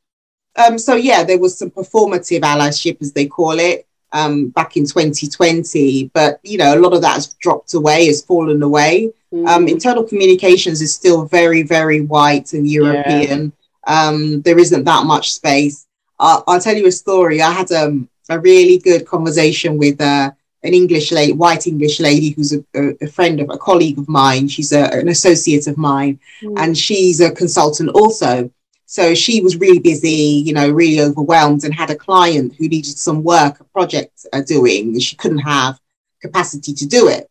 [0.56, 4.86] Um, so yeah, there was some performative allyship, as they call it, um, back in
[4.86, 6.12] 2020.
[6.14, 9.12] But you know, a lot of that has dropped away, has fallen away.
[9.34, 9.70] Um, Mm.
[9.70, 13.52] internal communications is still very, very white and European.
[13.86, 15.86] Um, there isn't that much space.
[16.20, 17.42] Uh, I'll tell you a story.
[17.42, 20.32] I had um, a really good conversation with uh,
[20.64, 24.08] an English lady, white English lady, who's a, a, a friend of a colleague of
[24.08, 24.48] mine.
[24.48, 26.54] She's a, an associate of mine, Mm.
[26.62, 28.50] and she's a consultant also.
[28.90, 32.98] So she was really busy, you know, really overwhelmed, and had a client who needed
[32.98, 34.94] some work, a project uh, doing.
[34.94, 35.78] and She couldn't have
[36.22, 37.30] capacity to do it.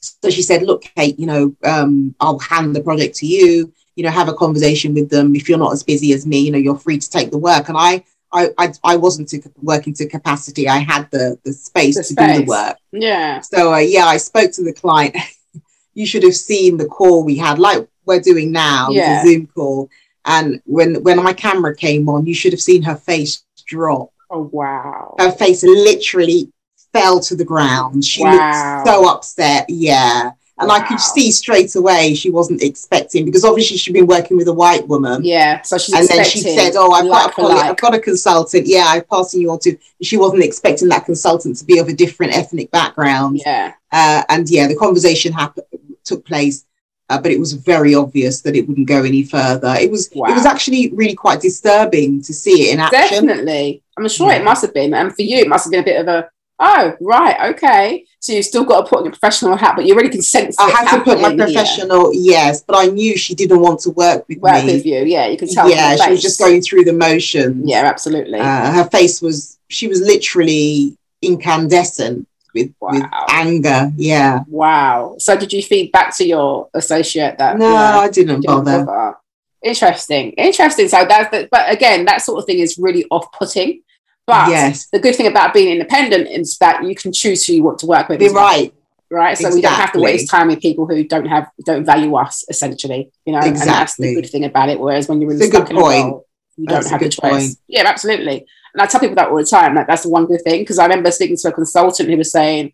[0.00, 3.72] So she said, "Look, Kate, you know, um, I'll hand the project to you.
[3.96, 5.34] You know, have a conversation with them.
[5.34, 7.68] If you're not as busy as me, you know, you're free to take the work."
[7.68, 10.68] And I, I, I, I wasn't to, working to capacity.
[10.68, 12.76] I had the the space The to do the work.
[12.92, 13.40] yeah.
[13.40, 15.16] So uh, yeah, I spoke to the client.
[15.94, 19.24] you should have seen the call we had, like we're doing now, Yeah.
[19.24, 19.90] the Zoom call.
[20.28, 24.10] And when when my camera came on, you should have seen her face drop.
[24.30, 25.14] Oh wow.
[25.18, 26.52] Her face literally
[26.92, 28.04] fell to the ground.
[28.04, 28.32] She Wow.
[28.76, 29.66] looked so upset.
[29.68, 30.32] Yeah.
[30.60, 34.48] And I could see straight away she wasn't expecting because obviously she'd been working with
[34.48, 35.24] a white woman.
[35.24, 35.62] Yeah.
[35.62, 37.70] So she's And then she said, "Oh, I've got, like a for colleague, like.
[37.70, 38.66] I've got a consultant.
[38.66, 41.92] Yeah, I'm passing you on to." She wasn't expecting that consultant to be of a
[41.92, 43.74] different ethnic background Yeah.
[43.92, 45.66] uh, and yeah, the conversation happened
[46.04, 46.64] took place,
[47.10, 49.74] uh, but it was very obvious that it wouldn't go any further.
[49.80, 50.30] It was Wow.
[50.30, 53.26] it was actually really quite disturbing to see it in action.
[53.26, 53.82] Definitely.
[53.96, 54.36] I'm sure Yeah.
[54.38, 54.94] it must have been.
[54.94, 56.28] And for you, it must have been a bit of a,
[56.60, 58.04] oh, right, okay.
[58.20, 60.56] So you've still got to put on your professional hat, but you really can sense
[60.58, 64.24] I had to put my professional yes, but I knew she didn't want to work
[64.28, 64.74] with work me.
[64.74, 65.04] with you.
[65.04, 65.70] Yeah, you can tell.
[65.70, 67.62] yeah, she was just going through the motions.
[67.66, 68.40] Yeah, absolutely.
[68.40, 72.26] uh, her face was she was literally incandescent
[72.58, 73.26] with with Wow.
[73.30, 73.90] anger.
[73.96, 75.16] Yeah, wow.
[75.18, 77.58] So did you feed back to your associate that?
[77.58, 78.84] no, I didn't didn't bother.
[78.84, 79.16] bother?
[79.62, 80.32] Interesting.
[80.32, 80.88] Interesting.
[80.88, 83.82] So that's the, but again, that sort of thing is really off-putting.
[84.26, 87.64] But yes, the good thing about being independent is that you can choose who you
[87.64, 88.18] want to work with.
[88.20, 88.44] be as well.
[88.44, 88.74] right.
[89.10, 89.36] right?
[89.38, 92.44] So we don't have to waste time with people who don't have don't value us
[92.48, 93.38] essentially, you know.
[93.40, 94.78] And that's the good thing about it.
[94.78, 96.90] Whereas when you're really It's a stuck good in a role, you That's don't a
[96.90, 97.30] have the good choice.
[97.54, 97.58] point.
[97.68, 98.46] Yeah, absolutely.
[98.74, 99.74] And I tell people that all the time.
[99.74, 102.30] Like that's the one good thing because I remember speaking to a consultant who was
[102.30, 102.72] saying,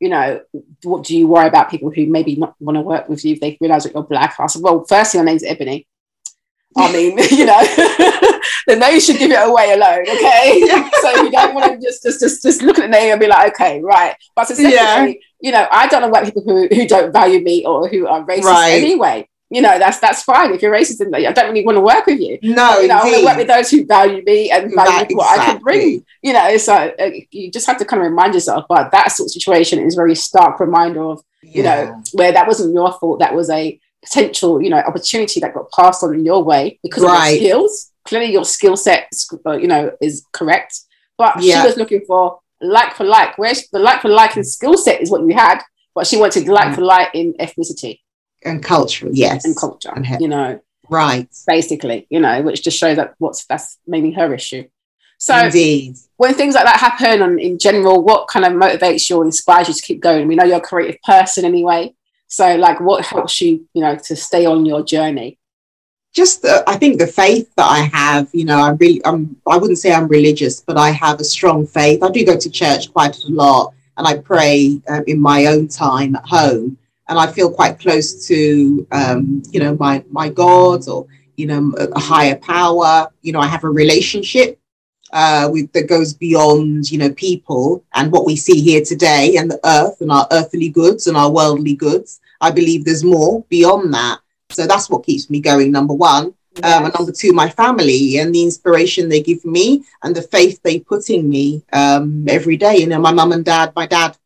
[0.00, 0.40] you know,
[0.84, 3.40] what do you worry about people who maybe not want to work with you if
[3.40, 4.34] they realize that you're black?
[4.38, 5.86] I said, well, firstly, my name's Ebony.
[6.76, 7.60] I mean, you know,
[8.66, 10.60] then they should give it away alone, okay?
[11.00, 13.26] so you don't want to just just just just look at the name and be
[13.26, 14.14] like, okay, right.
[14.36, 15.06] But secondly, Yeah.
[15.40, 18.24] you know, I don't know what people who, who don't value me or who are
[18.24, 18.82] racist Right.
[18.82, 19.28] anyway.
[19.50, 20.52] You know, that's that's fine.
[20.52, 22.38] If you're racist, then I don't really want to work with you.
[22.42, 25.14] No, you know, I want to work with those who value me and value That-
[25.16, 26.04] what I can bring.
[26.22, 28.64] You know, so uh, you just have to kind of remind yourself.
[28.68, 31.84] But that sort of situation is a very stark reminder of you Yeah.
[31.84, 33.20] know where that wasn't your fault.
[33.20, 37.02] That was a potential, you know, opportunity that got passed on in your way because
[37.04, 37.90] of your skills.
[38.04, 39.08] Clearly, your skill set,
[39.46, 40.80] uh, you know, is correct.
[41.16, 41.60] But Yeah.
[41.62, 43.38] she was looking for like for like.
[43.38, 45.60] Where the like for like in skill set is what you had,
[45.94, 46.74] but she wanted like Mm.
[46.76, 48.00] for like in ethnicity
[48.44, 49.92] and cultural, yes, and culture.
[49.94, 54.32] And You know, right, basically, you know, which just shows that what's that's maybe her
[54.34, 54.68] issue.
[55.20, 55.96] So indeed.
[56.16, 59.66] when things like that happen and in general, what kind of motivates you or inspires
[59.66, 60.28] you to keep going?
[60.28, 61.94] We know you're a creative person anyway.
[62.28, 65.38] So like what helps you, you know, to stay on your journey?
[66.14, 69.56] just uh, I think the faith that I have, you know, I really, I'm, I
[69.56, 72.02] wouldn't say I'm religious, but I have a strong faith.
[72.02, 75.68] I do go to church quite a lot, and I pray um, in my own
[75.68, 80.86] time at home, and I feel quite close to, um, you know, my my God
[80.88, 83.08] or you know a, higher power.
[83.22, 84.58] You know, I have a relationship
[85.12, 89.50] uh, with that goes beyond, you know, people and what we see here today and
[89.50, 92.20] the earth and our earthly goods and our worldly goods.
[92.40, 94.20] I believe there's more beyond that.
[94.50, 96.34] So that's what keeps me going, number one.
[96.62, 100.60] Um, and number two, my family and the inspiration they give me and the faith
[100.62, 102.78] they put in me um, every day.
[102.78, 104.16] You know, my mum and dad, my dad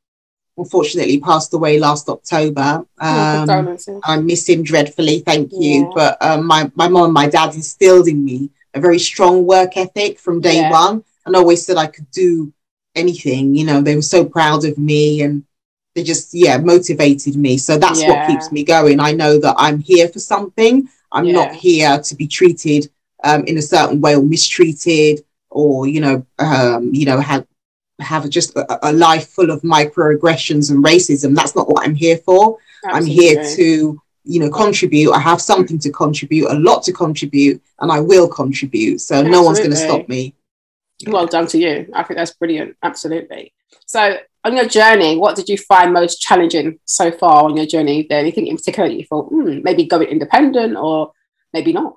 [0.56, 2.84] unfortunately passed away last October.
[3.00, 3.78] Oh, Um.
[4.04, 5.82] I miss him dreadfully, thank you.
[5.82, 5.90] Yeah.
[5.94, 9.76] But um, my, my mom and my dad instilled in me a very strong work
[9.76, 10.70] ethic from day Yeah.
[10.70, 12.52] one and always said I could do
[12.94, 13.54] anything.
[13.54, 15.44] You know, they were so proud of me and
[15.94, 17.58] they just, yeah, motivated me.
[17.58, 18.10] So that's Yeah.
[18.10, 18.98] what keeps me going.
[19.00, 20.88] I know that I'm here for something.
[21.10, 22.90] I'm not here to be treated
[23.24, 27.46] um, in a certain way or mistreated or, you know, um, you know, have
[28.02, 31.34] have just a, a life full of microaggressions and racism.
[31.34, 32.58] That's not what I'm here for.
[32.84, 35.12] I'm here to, you know, contribute.
[35.12, 39.00] I have something to contribute, a lot to contribute, and I will contribute.
[39.00, 40.34] So no one's going to stop me.
[41.06, 41.90] Well done to you.
[41.94, 42.76] I think that's brilliant.
[42.82, 43.52] Absolutely.
[43.86, 48.06] So, on your journey, what did you find most challenging so far on your journey?
[48.08, 51.12] There anything in particular that you thought, hmm, maybe going independent or
[51.52, 51.96] maybe not?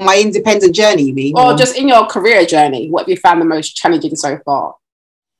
[0.00, 1.34] My independent journey, you mean?
[1.36, 4.74] Or just in your career journey, what have you found the most challenging so far?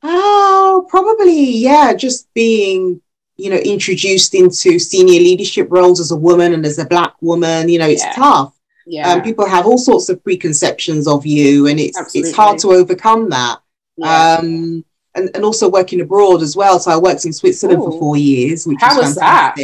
[0.02, 3.00] Oh, probably, yeah, just being,
[3.36, 7.68] you know, introduced into senior leadership roles as a woman and as a black woman.
[7.68, 8.12] You know, it's Yeah.
[8.12, 8.54] tough.
[8.86, 9.10] Yeah.
[9.12, 12.28] Um, people have all sorts of preconceptions of you, and it's Absolutely.
[12.30, 13.60] it's hard to overcome that.
[13.96, 14.38] yeah.
[14.40, 14.84] um,
[15.16, 16.80] and, and also working abroad as well.
[16.80, 17.84] So I worked in Switzerland Ooh.
[17.92, 19.54] for four years, which How was was that?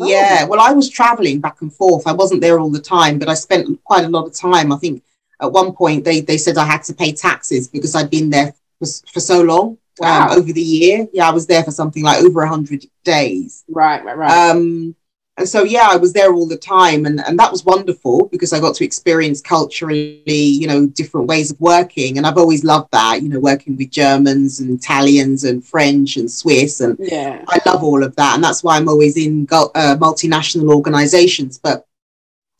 [0.00, 0.06] Oh.
[0.08, 2.06] Yeah, well, I was traveling back and forth.
[2.06, 4.72] I wasn't there all the time, but I spent quite a lot of time.
[4.72, 5.02] I think
[5.40, 8.54] at one point they, they said I had to pay taxes because I'd been there
[8.78, 10.28] for, for so long Wow.
[10.30, 11.06] um, over the year.
[11.12, 13.64] Yeah, I was there for something like over 100 days.
[13.68, 14.50] right, right, right.
[14.50, 14.94] Um,
[15.36, 17.06] and so, yeah, I was there all the time.
[17.06, 21.50] And, and that was wonderful because I got to experience culturally, you know, different ways
[21.50, 22.18] of working.
[22.18, 26.30] And I've always loved that, you know, working with Germans and Italians and French and
[26.30, 26.80] Swiss.
[26.80, 27.42] And yeah.
[27.48, 28.34] I love all of that.
[28.34, 31.58] And that's why I'm always in uh, multinational organizations.
[31.58, 31.86] But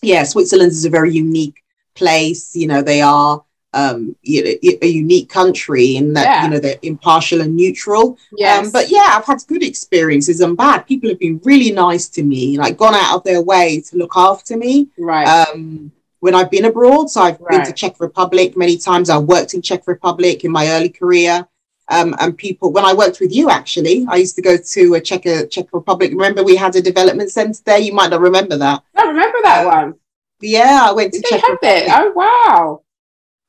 [0.00, 1.62] yeah, Switzerland is a very unique
[1.94, 2.56] place.
[2.56, 4.50] You know, they are um, you know,
[4.82, 6.44] a unique country in that, Yeah.
[6.44, 8.18] you know, they're impartial and neutral.
[8.36, 8.66] Yes.
[8.66, 10.86] Um, but yeah, I've had good experiences and bad.
[10.86, 14.12] People have been really nice to me, like gone out of their way to look
[14.16, 14.88] after me.
[14.98, 15.26] right.
[15.48, 19.08] Um, when I've been abroad, so I've been to Czech Republic many times.
[19.08, 21.46] I worked in Czech Republic in my early career.
[21.88, 25.00] Um, and people, when I worked with you, actually, I used to go to a
[25.00, 26.10] Czech, uh, Czech Republic.
[26.10, 27.78] Remember, we had a development center there.
[27.78, 28.82] You might not remember that.
[28.94, 29.94] I remember that one.
[30.42, 31.84] Yeah, I went to Did they Czech have it?
[31.86, 32.12] Republic.
[32.16, 32.82] Oh, wow.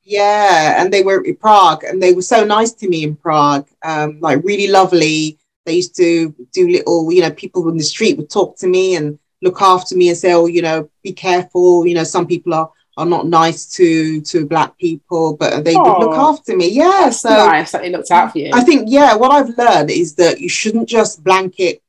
[0.04, 3.68] Yeah, and they were in Prague, and they were so nice to me in Prague.
[3.84, 5.38] Um, like really lovely.
[5.64, 8.96] They used to do little, you know, people in the street would talk to me
[8.96, 12.52] and look after me and say, "Oh, you know, be careful." You know, some people
[12.54, 16.68] are are not nice to to black people, but they would look after me.
[16.68, 18.50] Yeah, so nice that they looked out for you.
[18.52, 21.82] I think yeah, what I've learned is that you shouldn't just blanket,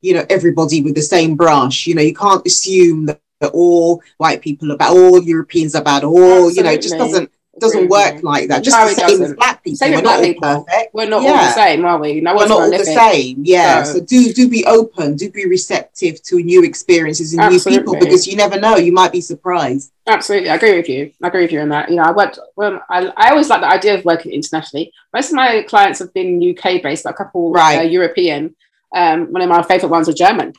[0.00, 1.86] you know, everybody with the same brush.
[1.86, 3.20] You know, you can't assume that,
[3.52, 7.28] all white people are bad, all Europeans are bad, all you know, it just Absolutely.
[7.60, 8.62] Doesn't doesn't work like that.
[8.64, 9.76] Just No, the same as black people.
[9.76, 10.64] Same We're not black all people.
[10.64, 10.94] perfect.
[10.94, 12.20] We're not all the same, are we?
[12.20, 13.40] No We're not all gonna the same.
[13.44, 13.82] Yeah.
[13.82, 17.94] So- So do do be open, do be receptive to new experiences and new people
[17.98, 18.76] because you never know.
[18.76, 19.92] You might be surprised.
[20.06, 21.12] Absolutely, I agree with you.
[21.22, 21.88] I agree with you on that.
[21.90, 22.38] You know, I worked.
[22.56, 24.92] Well, I, I always like the idea of working internationally.
[25.14, 27.78] Most of my clients have been UK based, but a couple Right.
[27.78, 28.54] uh, European.
[28.94, 30.52] Um, one of my favorite ones are German.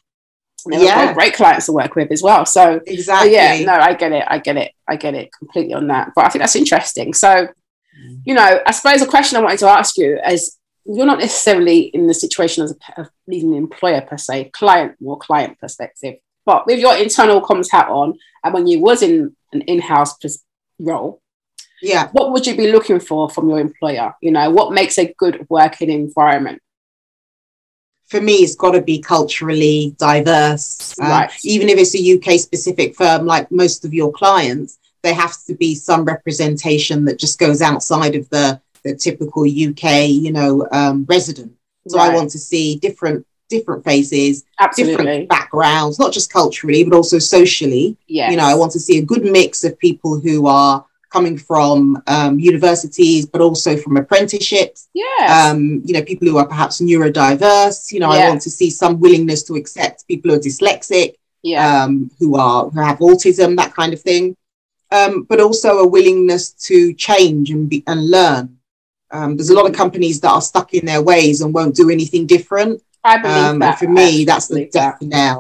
[0.66, 1.05] And Yeah.
[1.05, 2.45] great, great clients to work with as well.
[2.45, 3.34] So, Exactly.
[3.34, 4.24] yeah, no, I get it.
[4.28, 4.72] I get it.
[4.88, 6.11] I get it completely on that.
[6.16, 7.13] But I think that's interesting.
[7.13, 8.22] So, mm.
[8.26, 11.80] you know, I suppose a question I wanted to ask you is you're not necessarily
[11.80, 16.16] in the situation as a, of leading an employer per se, client, more client perspective.
[16.45, 20.16] But with your internal comms hat on, and when you was in an in-house
[20.80, 21.22] role,
[21.82, 24.13] yeah, what would you be looking for from your employer?
[24.22, 26.61] You know, what makes a good working environment?
[28.08, 30.93] For me, it's got to be culturally diverse.
[31.01, 31.32] Uh, Right.
[31.43, 31.99] even if it's a
[32.34, 37.20] UK specific firm, like most of your clients, there has to be some representation that
[37.20, 41.51] just goes outside of the, the typical UK, you know, um, resident.
[41.88, 44.95] So I want to see different different faces, Absolutely.
[44.97, 47.95] different backgrounds, not just culturally, but also socially.
[48.08, 48.32] Yeah.
[48.32, 50.84] You know, I want to see a good mix of people who are
[51.16, 51.76] coming from
[52.16, 54.80] um, universities, but also from apprenticeships.
[54.93, 55.28] Yes.
[55.38, 57.80] Um, you know, people who are perhaps neurodiverse.
[57.93, 61.07] You know, I want to see some willingness to accept people who are dyslexic,
[61.51, 61.63] yeah.
[61.84, 64.26] um, who are who have autism, that kind of thing.
[64.97, 68.45] Um, but also a willingness to change and be, and learn.
[69.16, 71.88] Um, there's a lot of companies that are stuck in their ways and won't do
[71.97, 72.74] anything different.
[73.03, 73.80] I believe Um, that.
[73.80, 74.99] for me, I that's the believe that.
[74.99, 75.38] death now.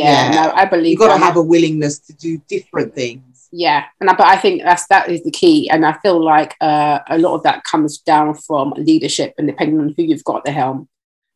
[0.00, 3.27] Yeah, no, I believe You've got to have a willingness to do different things.
[3.52, 6.56] Yeah and I, but i think that's that is the key and i feel like
[6.60, 10.38] uh, a lot of that comes down from leadership and depending on who you've got
[10.38, 10.88] at the helm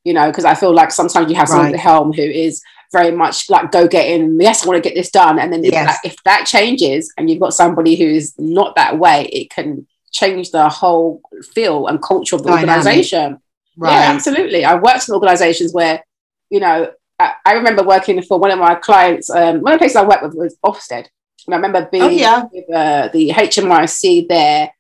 [0.04, 2.62] you know because i feel like sometimes you have someone at the helm who is
[2.92, 5.64] very much like go get in yes i want to get this done and then
[5.64, 9.86] if, that, if that changes and you've got somebody who's not that way it can
[10.12, 11.22] change the whole
[11.54, 12.76] feel and culture of the Dynamic.
[12.76, 13.40] organization
[13.76, 13.92] Right.
[13.92, 14.64] yeah, absolutely.
[14.64, 16.04] I've worked in organizations where,
[16.50, 19.30] you know, I, I remember working for one of my clients.
[19.30, 21.06] Um, one of the places I worked with was Ofsted,
[21.49, 22.45] I remember being Oh, yeah.
[22.53, 24.72] with uh, the HMRC there.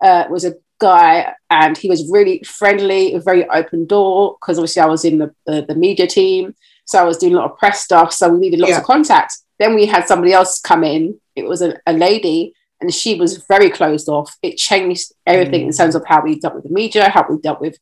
[0.00, 4.36] Uh, was a guy, and he was really friendly, very open door.
[4.40, 6.54] Because obviously, I was in the, the the media team,
[6.84, 8.12] so I was doing a lot of press stuff.
[8.12, 8.78] So we needed lots Yeah.
[8.78, 9.44] of contacts.
[9.58, 11.18] Then we had somebody else come in.
[11.34, 14.36] It was a, a lady, and she was very closed off.
[14.40, 15.76] It changed everything in Mm.
[15.78, 17.76] terms of how we dealt with the media, how we dealt with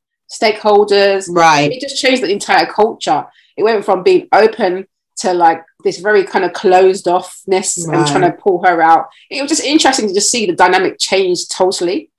[0.51, 1.27] stakeholders.
[1.29, 1.71] Right.
[1.73, 3.27] It just changed the entire culture.
[3.57, 4.87] It went from being open
[5.19, 8.07] to like this very kind of closed offness and Right.
[8.07, 9.07] trying to pull her out.
[9.31, 12.11] It was just interesting to just see the dynamic change totally.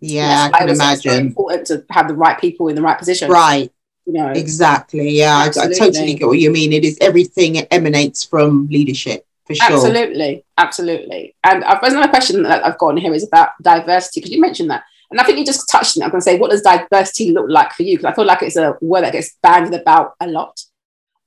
[0.00, 1.26] Yeah, I can was so imagine.
[1.26, 3.30] important to have the right people in the right position.
[3.30, 3.70] Right.
[4.06, 4.28] You know.
[4.28, 5.10] Exactly.
[5.10, 6.72] Yeah, I, I totally get what you mean.
[6.72, 9.72] It is everything emanates from leadership for sure.
[9.74, 11.34] Absolutely, absolutely.
[11.42, 14.40] And I've, there's another question that I've got on here is about diversity because you
[14.40, 16.04] mentioned that, and I think you just touched on it.
[16.04, 17.96] I'm going to say, what does diversity look like for you?
[17.96, 20.60] Because I feel like it's a word that gets bandied about a lot.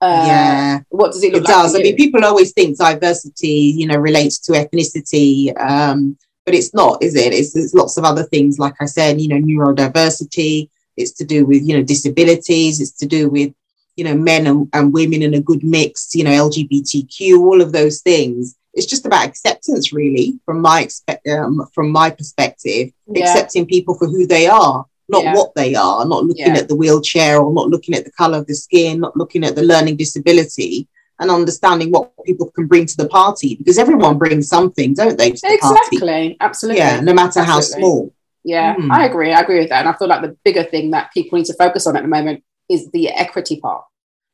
[0.02, 1.54] Uh, yeah, What does it look it like?
[1.54, 1.76] does.
[1.76, 7.04] I mean, people always think diversity, you know, relates to ethnicity, um, but it's not,
[7.04, 7.34] is it?
[7.34, 8.60] It's there's lots of other things.
[8.60, 10.70] Like I said, you know, neurodiversity.
[10.98, 12.80] It's to do with you know disabilities.
[12.82, 13.54] It's to do with
[13.96, 16.14] you know men and, and women in a good mix.
[16.16, 17.40] You know, LGBTQ.
[17.40, 18.56] All of those things.
[18.74, 22.92] It's just about acceptance, really, from my expe- um, from my perspective.
[23.08, 23.24] Yeah.
[23.32, 25.34] Accepting people for who they are, not Yeah.
[25.36, 26.06] what they are.
[26.06, 26.58] Not looking Yeah.
[26.58, 29.00] at the wheelchair or not looking at the color of the skin.
[29.00, 30.88] Not looking at the learning disability
[31.20, 35.32] and understanding what people can bring to the party because everyone brings something, don't they,
[35.32, 35.80] the party?
[35.92, 36.80] Exactly, absolutely.
[36.80, 38.14] Yeah, no matter how small.
[38.44, 38.90] Yeah, Mm.
[38.92, 39.34] I agree.
[39.34, 39.80] I agree with that.
[39.86, 42.08] And I feel like the bigger thing that people need to focus on at the
[42.08, 43.84] moment is the equity part.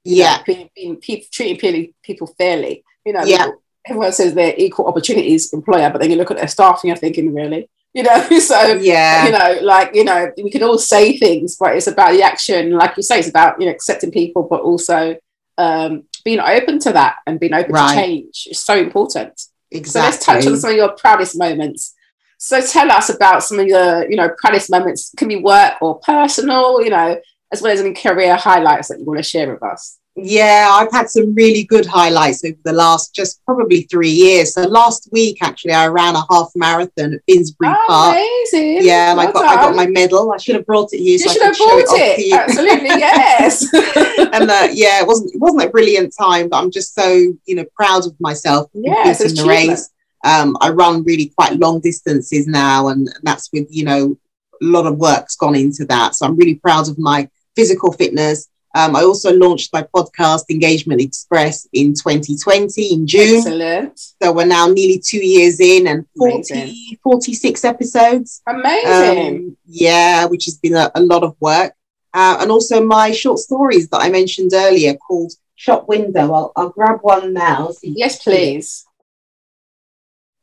[0.03, 1.01] You Yeah, know, being, being
[1.31, 2.83] treating pe- people fairly.
[3.03, 3.47] You know, Yeah.
[3.87, 6.97] everyone says they're equal opportunities employer, but then you look at their staff and you're
[6.97, 7.67] thinking, really?
[7.95, 11.75] You know, so yeah, you know, like you know, we can all say things, but
[11.77, 12.71] it's about the action.
[12.71, 15.15] Like you say, it's about you know accepting people, but also
[15.57, 17.95] um, being open to that and being open Right.
[17.95, 18.47] to change.
[18.51, 19.41] is so important.
[19.71, 19.89] exactly.
[19.91, 21.93] So let's touch on some of your proudest moments.
[22.37, 25.13] So tell us about some of your, you know, proudest moments.
[25.13, 27.17] It can be work or personal, you know,
[27.53, 29.97] as well as any career highlights that you want to share with us.
[30.17, 34.53] Yeah, I've had some really good highlights over the last just probably three years.
[34.53, 38.15] So last week, actually, I ran a half marathon at Finsbury Park.
[38.15, 38.85] Amazing.
[38.85, 40.31] Yeah, and I Well got I got my medal.
[40.31, 41.13] I should have brought it here.
[41.13, 42.33] You so should could have show bought it it.
[42.33, 43.73] Absolutely, yes.
[43.73, 47.07] and uh, yeah, it wasn't it wasn't a brilliant time, but I'm just so
[47.45, 49.89] you know proud of myself Yes, completing the race.
[50.23, 54.17] Um, I run really quite long distances now, and that's with you know
[54.61, 56.15] a lot of work's gone into that.
[56.15, 58.47] So I'm really proud of my physical fitness.
[58.75, 63.37] Um, I also launched my podcast Engagement Express in 2020 in June.
[63.37, 63.97] Excellent.
[64.21, 68.41] So we're now nearly two years in and 40, 46 episodes.
[68.45, 69.37] Amazing.
[69.37, 71.73] Um, yeah, which has been a, a lot of work.
[72.13, 76.33] Uh, and also my short stories that I mentioned earlier called Shop Window.
[76.33, 77.69] I'll, I'll grab one now.
[77.71, 78.55] so yes, can see it.
[78.55, 78.85] please.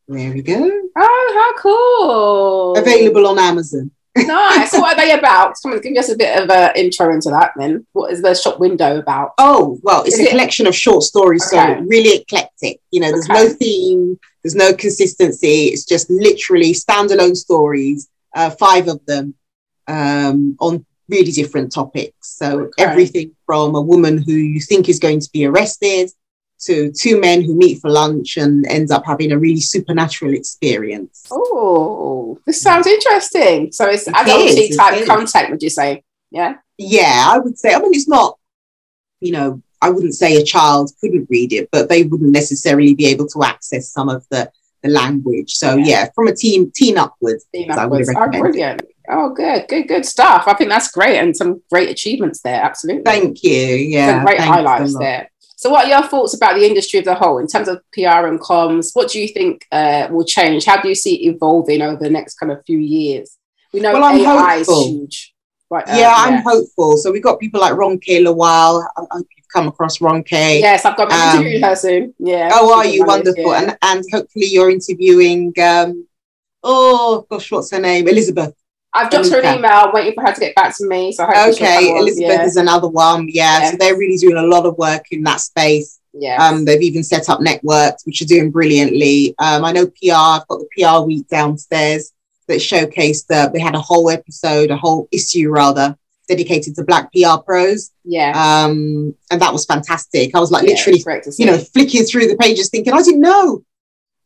[0.09, 0.71] There we go.
[0.97, 2.77] Oh, how cool.
[2.79, 3.91] Available on Amazon.
[4.17, 4.71] Nice.
[4.71, 5.55] so what are they about?
[5.63, 7.87] Come on, give us a bit of an intro into that then.
[7.93, 9.33] What is the shop window about?
[9.39, 11.77] Oh, well, it's Is a it- collection of short stories, Okay.
[11.77, 12.81] so really eclectic.
[12.91, 13.45] You know, there's Okay.
[13.45, 15.67] no theme, there's no consistency.
[15.69, 19.35] It's just literally standalone stories, uh, five of them
[19.89, 22.37] um, on really different topics.
[22.39, 22.85] So Okay.
[22.85, 26.11] everything from a woman who you think is going to be arrested
[26.67, 31.27] to two men who meet for lunch and ends up having a really supernatural experience.
[31.31, 33.73] Oh, this sounds interesting.
[33.73, 35.07] So it's It adulty is, type is.
[35.09, 36.03] content, would you say?
[36.31, 36.55] Yeah.
[36.79, 37.75] Yeah, I would say.
[37.75, 38.39] I mean, it's not.
[39.21, 43.07] You know, I wouldn't say a child couldn't read it, but they wouldn't necessarily be
[43.07, 44.51] able to access some of the
[44.83, 45.53] the language.
[45.55, 45.85] So Yeah.
[45.87, 48.19] yeah, from a teen teen upwards, Theme I would upwards.
[48.19, 48.41] Oh, it.
[48.41, 48.83] brilliant.
[49.09, 50.45] Oh, good, good, good stuff.
[50.49, 52.61] I think that's great and some great achievements there.
[52.63, 53.03] Absolutely.
[53.05, 53.53] Thank you.
[53.53, 55.31] Yeah, some great highlights there.
[55.63, 58.27] So, what are your thoughts about the industry as a whole in terms of PR
[58.27, 58.89] and comms?
[58.95, 60.65] What do you think uh, will change?
[60.65, 63.39] How do you see it evolving over the next kind of few years?
[63.73, 64.81] We know Well, I'm AI hopeful.
[64.81, 65.35] is huge.
[65.71, 66.97] Right, uh, yeah, I'm hopeful.
[66.97, 68.85] So we've got people like Ronke Lawal.
[68.97, 72.13] I hope you've come across Ronke Yes, I've got Um, interview her soon.
[72.19, 72.51] Yeah.
[72.53, 73.53] Oh, are you it, wonderful?
[73.53, 73.61] yeah.
[73.61, 75.55] And and hopefully you're interviewing.
[75.63, 76.09] Um,
[76.65, 78.09] oh gosh, what's her name?
[78.09, 78.53] Elizabeth.
[78.95, 81.13] I've dropped her an email, waiting for her to get back to me.
[81.13, 81.91] So Okay.
[81.97, 82.45] Elizabeth yeah.
[82.45, 83.27] is another one.
[83.29, 83.71] Yeah, Yes.
[83.73, 85.99] so they're really doing a lot of work in that space.
[86.13, 86.37] yeah.
[86.47, 89.35] Um, they've even set up networks which are doing brilliantly.
[89.39, 90.13] Um, I know PR.
[90.15, 92.13] I've got the PR week downstairs
[92.49, 93.31] that showcased.
[93.31, 95.97] Uh, they had a whole episode, a whole issue rather,
[96.29, 98.33] dedicated to Black PR pros, yeah.
[98.37, 100.35] um, and that was fantastic.
[100.35, 101.45] I was like Yeah, literally, it's great to see.
[101.45, 103.63] you know, flicking through the pages, thinking, I didn't know,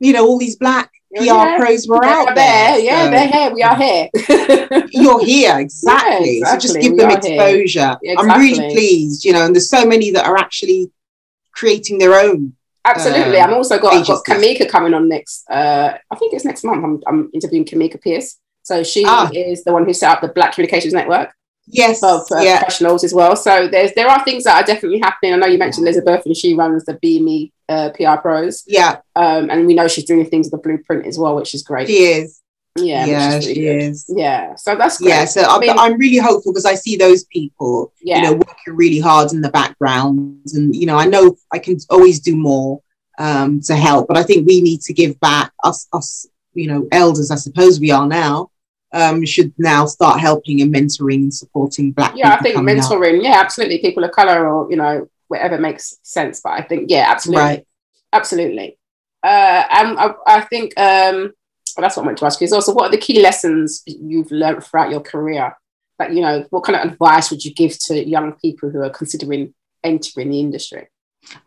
[0.01, 1.57] you know, all these Black PR Yeah.
[1.59, 2.79] pros were They're out there.
[2.79, 3.51] Yeah, So they're here.
[3.55, 4.09] We are here.
[4.91, 6.41] You're here, exactly.
[6.41, 7.97] Yeah, So just give We them exposure.
[8.03, 10.91] Yeah, I'm really pleased, you know, and there's so many that are actually
[11.53, 12.55] creating their own.
[12.85, 13.39] Absolutely.
[13.39, 14.25] Um, I'm also got, I've got.
[14.25, 15.45] Kamika coming on next.
[15.51, 16.85] Uh, I think it's next month.
[16.85, 18.39] I'm, I'm interviewing Kamika Pierce.
[18.62, 19.29] So she Ah.
[19.33, 21.31] is the one who set up the Black Communications Network
[21.69, 23.35] Yes, of uh, yeah, professionals as well.
[23.35, 25.33] So there's there are things that are definitely happening.
[25.33, 29.51] I know you mentioned Elizabeth, and she runs the BME uh, PR Pros, yeah, um,
[29.51, 31.89] and we know she's doing things with the Blueprint as well, which is great.
[31.89, 32.41] she is.
[32.79, 33.83] yeah, Yeah, really she good.
[33.83, 34.05] is.
[34.09, 35.09] Yeah, so that's great.
[35.09, 38.33] Yeah, so I'm, mean- I'm really hopeful because I see those people, yeah, you know,
[38.35, 42.37] working really hard in the background, and you know, I know I can always do
[42.37, 42.81] more
[43.19, 45.53] um, to help, but I think we need to give back.
[45.64, 48.51] Us, us, you know, elders, I suppose we are now,
[48.93, 52.35] um, should now start helping and mentoring and supporting Black yeah.
[52.35, 52.85] I think coming up.
[52.85, 53.23] mentoring.
[53.23, 53.79] Yeah, absolutely.
[53.79, 56.41] People of color, or you know, whatever makes sense.
[56.43, 57.43] But I think yeah, absolutely.
[57.43, 57.66] Right.
[58.12, 58.79] Absolutely.
[59.22, 61.33] Uh, and I, I think um,
[61.77, 64.31] that's what I meant to ask you is also what are the key lessons you've
[64.31, 65.57] learned throughout your career?
[65.99, 68.91] Like, you know, what kind of advice would you give to young people who are
[68.91, 70.89] considering entering the industry?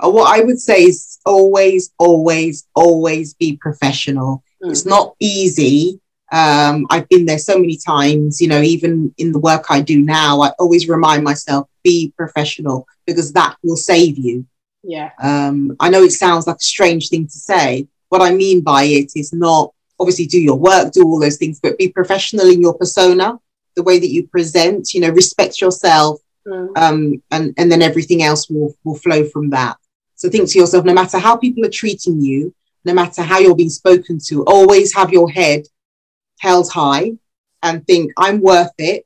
[0.03, 4.43] Uh, what I would say is always, always, always be professional.
[4.63, 4.71] Mm.
[4.71, 6.01] It's not easy.
[6.31, 10.01] Um, I've been there so many times, you know, even in the work I do
[10.01, 14.45] now, I always remind myself, be professional because that will save you.
[14.83, 15.11] Yeah.
[15.21, 17.87] Um, I know it sounds like a strange thing to say.
[18.09, 21.59] What I mean by it is not obviously do your work, do all those things,
[21.59, 23.39] but be professional in your persona,
[23.75, 26.77] the way that you present, you know, respect yourself, Mm.
[26.77, 29.75] um, and and then everything else will will flow from that.
[30.15, 32.55] So think to yourself, no matter how people are treating you,
[32.85, 35.67] no matter how you're being spoken to, always have your head
[36.39, 37.11] held high
[37.63, 39.05] and think I'm worth it,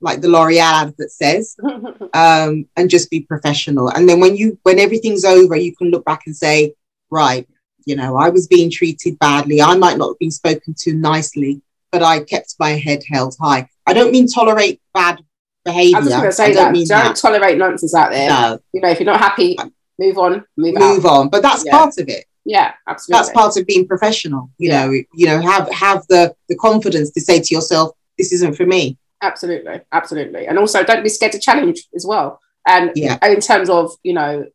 [0.00, 1.56] like the L'Oreal advert says,
[2.14, 3.88] um, and just be professional.
[3.90, 6.74] And then when you when everything's over, you can look back and say,
[7.10, 7.46] right,
[7.86, 9.60] you know, I was being treated badly.
[9.62, 11.62] I might not have been spoken to nicely,
[11.92, 13.68] but I kept my head held high.
[13.86, 15.20] I don't mean tolerate bad
[15.64, 15.96] behavior.
[15.98, 16.72] I was going to say I don't that.
[16.72, 17.16] mean Don't that.
[17.16, 18.28] tolerate nonsense out there.
[18.30, 19.58] No, You know, if you're not happy,
[19.98, 21.28] move on, move, move on.
[21.28, 21.72] But that's Yeah.
[21.76, 22.24] part of it.
[22.44, 23.18] Yeah, absolutely.
[23.22, 24.50] That's part of being professional.
[24.58, 24.86] You Yeah.
[24.86, 28.66] know, you know, have have the the confidence to say to yourself, "This isn't for
[28.66, 32.40] me." Absolutely, absolutely, and also don't be scared to challenge as well.
[32.66, 33.18] And Yeah.
[33.26, 34.46] in terms of you know,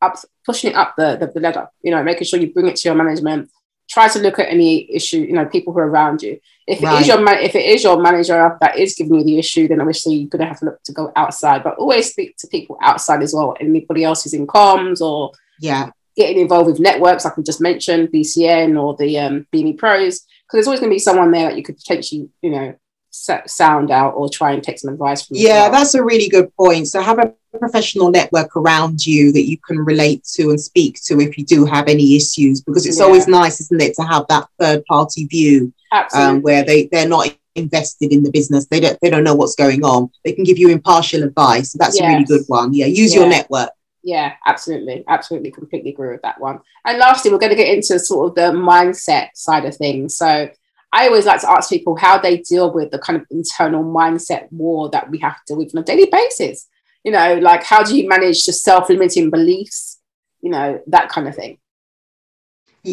[0.00, 2.76] up pushing it up the, the the ladder, you know, making sure you bring it
[2.76, 3.48] to your management.
[3.90, 6.38] Try to look at any issue, you know, people who are around you.
[6.66, 7.06] If it is Right.
[7.08, 10.14] your man, if it is your manager that is giving you the issue, then obviously
[10.14, 11.62] you're gonna have to look to go outside.
[11.62, 13.54] But always speak to people outside as well.
[13.60, 18.08] Anybody else who's in comms or Yeah, getting involved with networks, like we just mentioned,
[18.08, 21.56] BCN or the um, BME Pros, because there's always going to be someone there that
[21.56, 22.74] you could potentially, you know,
[23.10, 25.36] sound out or try and take some advice from.
[25.36, 26.88] yeah, that's a really good point.
[26.88, 31.20] So have a professional network around you that you can relate to and speak to
[31.20, 33.04] if you do have any issues, because it's Yeah.
[33.04, 35.72] always nice, isn't it, to have that third party view
[36.14, 38.66] um, where they they're not invested in the business.
[38.66, 40.10] They don't they don't know what's going on.
[40.24, 41.72] They can give you impartial advice.
[41.72, 42.72] So that's a really good one.
[42.72, 43.68] Yeah, use your network.
[44.02, 46.60] Yeah, absolutely, absolutely, completely agree with that one.
[46.84, 50.16] And lastly, we're going to get into sort of the mindset side of things.
[50.16, 50.50] So.
[50.94, 54.52] I always like to ask people how they deal with the kind of internal mindset
[54.52, 56.68] war that we have to deal with on a daily basis.
[57.02, 60.00] You know, like how do you manage the self-limiting beliefs?
[60.42, 61.56] You know, that kind of thing.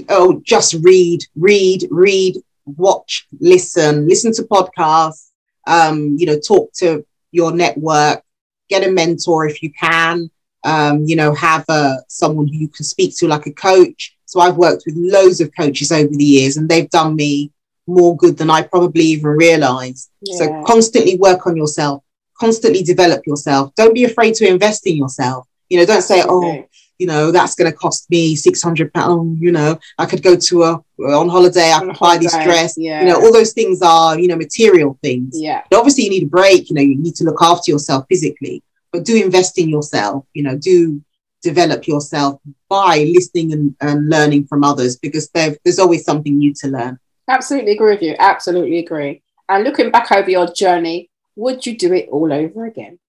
[0.08, 5.30] oh, just read, read, read, watch, listen, listen to podcasts,
[5.68, 8.24] um, you know, talk to your network,
[8.70, 10.30] get a mentor if you can.
[10.64, 14.16] Um, you know, have uh, someone who you can speak to, like a coach.
[14.26, 17.52] So I've worked with loads of coaches over the years, and they've done me
[17.88, 20.10] more good than I probably even realized.
[20.22, 20.38] Yeah.
[20.38, 22.04] So constantly work on yourself,
[22.40, 23.74] constantly develop yourself.
[23.76, 25.48] Don't be afraid to invest in yourself.
[25.70, 26.66] You know, don't say, oh,
[27.00, 29.40] you know, that's going to cost me six hundred pounds.
[29.40, 31.72] You know, I could go to a on holiday.
[31.72, 32.76] I could buy this dress.
[32.78, 33.02] yeah.
[33.02, 35.40] You know, all those things are you know material things.
[35.40, 36.70] yeah, But obviously, you need a break.
[36.70, 38.62] You know, you need to look after yourself physically,
[38.92, 40.26] but do invest in yourself.
[40.34, 41.02] You know, do
[41.42, 46.68] develop yourself by listening and, and learning from others because there's always something new to
[46.68, 47.00] learn.
[47.28, 48.16] absolutely agree with you.
[48.20, 49.22] Absolutely agree.
[49.48, 53.00] And looking back over your journey, would you do it all over again?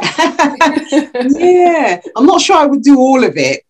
[0.00, 3.64] yeah, I'm not sure I would do all of it.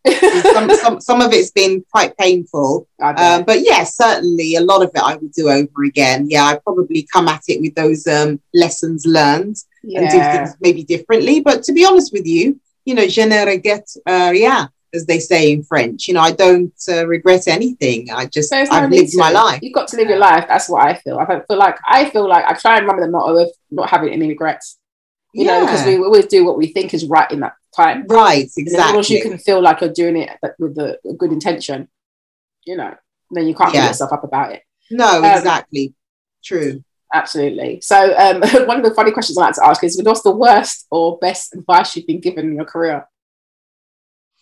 [0.53, 2.87] Some, some, some of it's been quite painful.
[3.01, 6.27] Um, but yes, certainly a lot of it I would do over again.
[6.29, 10.85] Yeah, I probably come at it with those um, lessons learned and do things maybe
[10.85, 11.41] differently.
[11.41, 15.18] But to be honest with you, you know, je ne regrette uh, rien, as they
[15.18, 16.09] say in French.
[16.09, 18.11] You know, I don't uh, regret anything.
[18.11, 19.61] I just no I've lived my life.
[19.62, 20.47] You've got to live your life.
[20.49, 21.18] That's what I feel.
[21.18, 24.12] I feel like I feel like I try and remember the motto of not having
[24.12, 24.78] any regrets.
[25.33, 28.05] You know, because we always do what we think is right in that time.
[28.09, 31.12] right, And as long as you can feel like you're doing it with a, a
[31.14, 31.89] good intention,
[32.66, 32.95] you know,
[33.31, 34.62] then you can't beat yourself up about it.
[34.91, 35.95] No, Um, exactly.
[36.43, 36.83] True.
[37.13, 37.81] Absolutely.
[37.81, 40.87] So, um, one of the funny questions I like to ask is what's the worst
[40.91, 43.07] or best advice you've been given in your career?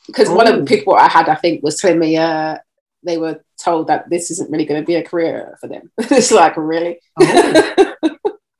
[0.06, 0.66] Because one of the Oh.
[0.66, 2.58] people I had, I think, was telling me uh,
[3.02, 5.90] they were told that this isn't really going to be a career for them.
[5.98, 7.00] it's like, really?
[7.20, 7.94] Oh.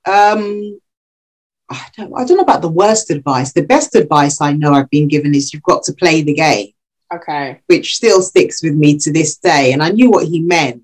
[0.07, 0.79] um,
[1.71, 3.53] I don't, I don't know about the worst advice.
[3.53, 6.69] The best advice I know I've been given is you've got to play the game.
[7.15, 7.61] okay.
[7.67, 9.73] which still sticks with me to this day.
[9.73, 10.83] And I knew what he meant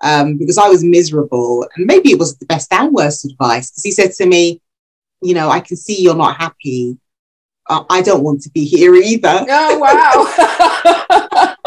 [0.00, 1.66] um, because I was miserable.
[1.76, 4.60] And maybe it was the best and worst advice because he said to me,
[5.22, 6.98] You know, I can see you're not happy.
[7.68, 9.46] Uh, I don't want to be here either.
[9.48, 11.56] Oh, wow.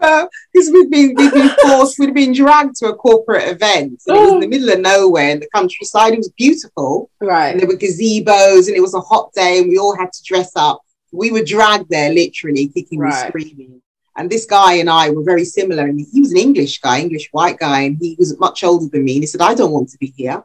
[0.00, 4.02] Because we've been we've been forced, we've been dragged to a corporate event.
[4.06, 6.14] And it was in the middle of nowhere in the countryside.
[6.14, 7.10] It was beautiful.
[7.20, 7.50] Right.
[7.50, 7.68] And right.
[7.68, 10.52] there were gazebos and it was a hot day and we all had to dress
[10.56, 10.80] up.
[11.12, 13.82] We were dragged there literally kicking and screaming.
[14.16, 15.84] And this guy and I were very similar.
[15.86, 19.04] And he was an English guy, English white guy, and he was much older than
[19.04, 19.14] me.
[19.14, 20.42] And he said, I don't want to be here.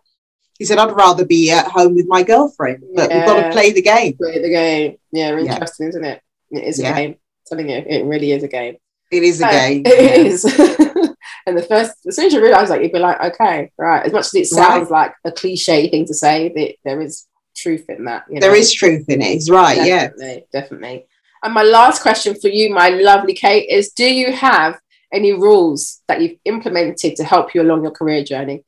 [0.59, 3.71] He said, I'd rather be at home with my girlfriend, but we've got to play
[3.73, 4.15] the game.
[4.17, 4.97] Play the game.
[5.11, 5.53] Yeah, Yeah.
[5.53, 6.21] interesting, isn't it?
[6.51, 6.91] It is Yeah.
[6.91, 7.09] a game.
[7.11, 8.77] I'm telling you, it really is a game.
[9.11, 9.83] It is a Uh, game.
[9.85, 10.45] It is.
[11.45, 14.05] and the first, as soon as you realize that, you'd be like, okay, right.
[14.05, 17.85] As much as it sounds like a cliche thing to say, that there is truth
[17.89, 18.23] in that.
[18.29, 18.39] You know?
[18.41, 19.33] There is truth in it.
[19.33, 19.85] He's right.
[19.85, 20.07] Yeah.
[20.07, 21.07] definitely, definitely.
[21.45, 24.79] And my last question for you, my lovely Kate, is: Do you have
[25.13, 28.65] any rules that you've implemented to help you along your career journey?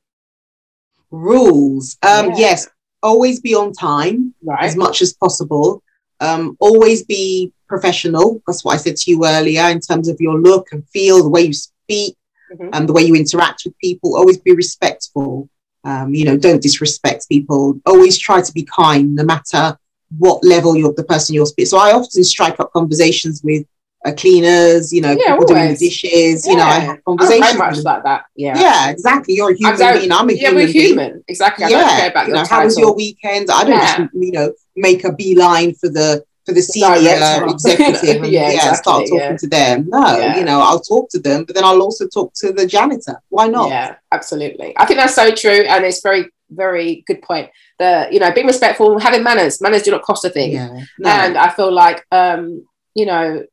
[1.09, 1.97] Rules.
[2.03, 2.35] Um, Yeah.
[2.37, 2.67] Yes.
[3.01, 4.35] Always be on time.
[4.43, 4.63] Right.
[4.63, 5.81] as much as possible.
[6.19, 8.41] Um, always be professional.
[8.45, 11.29] That's what I said to you earlier in terms of your look and feel, the
[11.29, 12.15] way you speak,
[12.53, 12.69] Mhm.
[12.73, 14.15] and the way you interact with people.
[14.15, 15.49] Always be respectful.
[15.83, 17.79] Um, you know, don't disrespect people.
[17.85, 19.77] Always try to be kind, no matter
[20.17, 21.69] what level you're the person you're speaking.
[21.69, 23.65] So I often strike up conversations with
[24.05, 24.93] uh, cleaners.
[24.93, 25.79] You know, Yeah, people doing the always.
[25.79, 26.45] dishes.
[26.47, 26.79] You know, I Yeah.
[26.79, 27.51] have I'm conversations.
[27.53, 28.25] very much like that.
[28.35, 28.59] Yeah.
[28.59, 29.33] yeah, exactly.
[29.35, 30.11] You're a human being.
[30.11, 31.23] I'm a Yeah, human we're being human.
[31.27, 31.65] Exactly.
[31.65, 33.49] I yeah, you your know, how was your weekend?
[33.49, 33.97] I don't Yeah.
[33.97, 36.95] just, you know, make a beeline for the for the senior
[37.49, 39.35] executive and Yeah, yeah, start talking yeah.
[39.35, 39.87] to them.
[39.89, 40.37] No, Yeah.
[40.37, 43.21] you know, I'll talk to them, but then I'll also talk to the janitor.
[43.29, 43.67] Why not?
[43.69, 44.73] Yeah, absolutely.
[44.77, 47.49] I think that's so true, and it's very, very good point.
[47.79, 49.61] The you know, being respectful, having manners.
[49.61, 50.51] Manners do not cost a thing.
[50.53, 50.83] Yeah.
[50.99, 51.09] No.
[51.09, 53.45] and I feel like um, you know,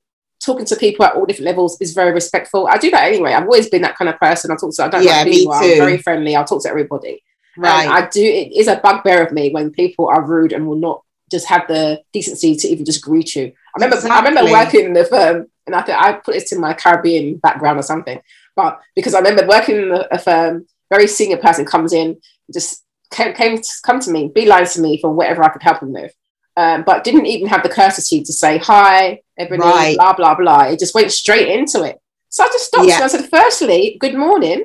[0.45, 2.67] talking to people at all different levels is very respectful.
[2.67, 3.33] I do that anyway.
[3.33, 4.51] I've always been that kind of person.
[4.51, 5.53] I talk to I don't Yeah, like people.
[5.53, 6.37] I'm very friendly.
[6.37, 7.23] I'll talk to everybody.
[7.57, 7.85] right.
[7.85, 8.23] And I do.
[8.23, 11.67] It is a bugbear of me when people are rude and will not just have
[11.69, 13.53] the decency to even just greet you.
[13.77, 13.97] I remember.
[14.09, 17.37] I remember working in the firm, and I think I put this in my Caribbean
[17.39, 18.21] background or something.
[18.55, 22.21] But because I remember working in a firm, very senior person comes in,
[22.53, 22.84] just
[23.15, 26.12] came, came come to me, beelines to me for whatever I could help him with.
[26.57, 29.97] Um, but didn't even have the courtesy to say hi, Ebony, Right.
[29.97, 30.62] blah blah blah.
[30.65, 31.99] It just went straight into it.
[32.29, 32.97] So I just stopped Yeah.
[32.97, 34.65] and I said, firstly, good morning.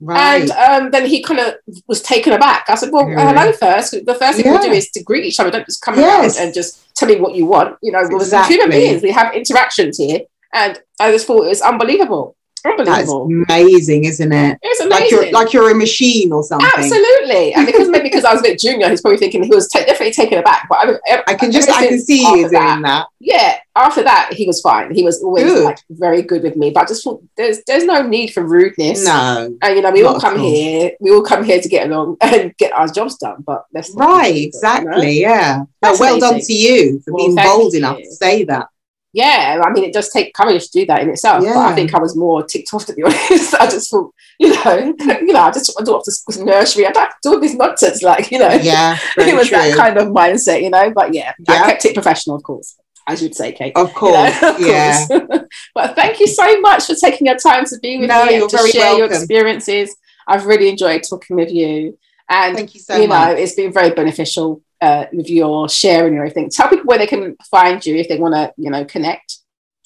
[0.00, 0.42] right.
[0.42, 1.54] And um, then he kind of
[1.86, 2.64] was taken aback.
[2.68, 3.32] I said, "Well, Yeah.
[3.32, 3.92] hello first.
[4.04, 4.62] The first thing we Yeah.
[4.68, 5.50] do is to greet each other.
[5.50, 6.36] Don't just come Yes.
[6.36, 7.76] around and just tell me what you want.
[7.82, 9.00] You know, we're human beings.
[9.02, 10.20] We have interactions here."
[10.52, 12.36] And I just thought it was unbelievable.
[12.64, 13.28] Unbelievable.
[13.28, 14.58] That's amazing, isn't it?
[14.62, 15.18] It's Like amazing.
[15.22, 16.68] you're like you're a machine or something.
[16.76, 19.68] Absolutely, and because maybe because I was a bit junior, he's probably thinking he was
[19.68, 20.66] ta definitely taken aback.
[20.68, 23.06] But I, I can just I can see you doing that.
[23.20, 24.94] Yeah, after that, he was fine.
[24.94, 25.64] He was always Good.
[25.64, 26.70] like very good with me.
[26.70, 29.04] But I just thought there's there's no need for rudeness.
[29.04, 30.50] No, and you know we all come all.
[30.50, 30.92] here.
[31.00, 33.42] We all come here to get along and get our jobs done.
[33.46, 34.46] But that's right, we you know?
[34.48, 35.20] exactly.
[35.20, 35.64] Yeah.
[35.80, 37.78] That's well done to you for Well, being bold you.
[37.80, 38.68] enough to say that.
[39.14, 41.44] Yeah, I mean, it does take courage to do that in itself.
[41.44, 43.54] But I think I was more ticked off to be honest.
[43.54, 46.86] I just thought, you know, you know, I just want to off to nursery.
[46.86, 48.52] I don't do all this nonsense, like you know.
[48.52, 50.90] Yeah, it was that kind of mindset, you know.
[50.90, 53.76] But yeah, I kept it professional, of course, as you'd say, Kate.
[53.76, 55.06] Of you course, know, of yeah.
[55.06, 55.42] course.
[55.74, 58.48] but thank you so much for taking your time to be with No, me and
[58.48, 59.94] to share your experiences.
[60.26, 61.98] I've really enjoyed talking with you,
[62.30, 66.18] and Thank you so you know, it's been very beneficial uh, with your sharing and
[66.18, 66.50] everything.
[66.50, 69.38] Tell people where they can find you if they want to, you know, connect.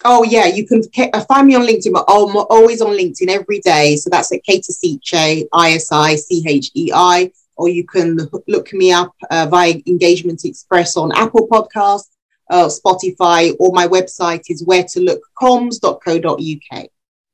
[0.05, 0.83] Oh yeah, you can
[1.13, 1.93] uh, find me on LinkedIn.
[1.93, 3.97] But I'm always on LinkedIn every day.
[3.97, 7.31] So that's at Kate Isichei, I S I C H E I.
[7.59, 8.19] Or you can
[8.49, 12.11] look me up uh, via Engagement Express on Apple Podcasts,
[12.51, 16.87] uh, Spotify, or my website is where to look comms.co.uk.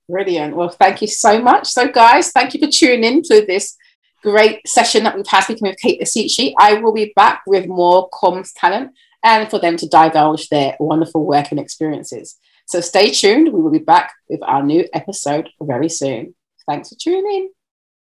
[0.09, 0.55] Brilliant.
[0.55, 1.67] Well, thank you so much.
[1.69, 3.77] So, guys, thank you for tuning in to this
[4.23, 6.55] great session that we've had speaking with Kate Isichei.
[6.59, 8.93] I will be back with more comms talent
[9.25, 12.39] and for them to divulge their wonderful working experiences.
[12.67, 13.53] So, stay tuned.
[13.53, 16.35] We will be back with our new episode very soon.
[16.67, 17.51] Thanks for tuning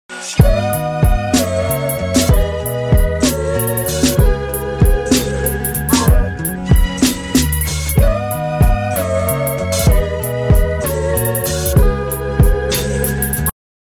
[0.10, 0.79] in.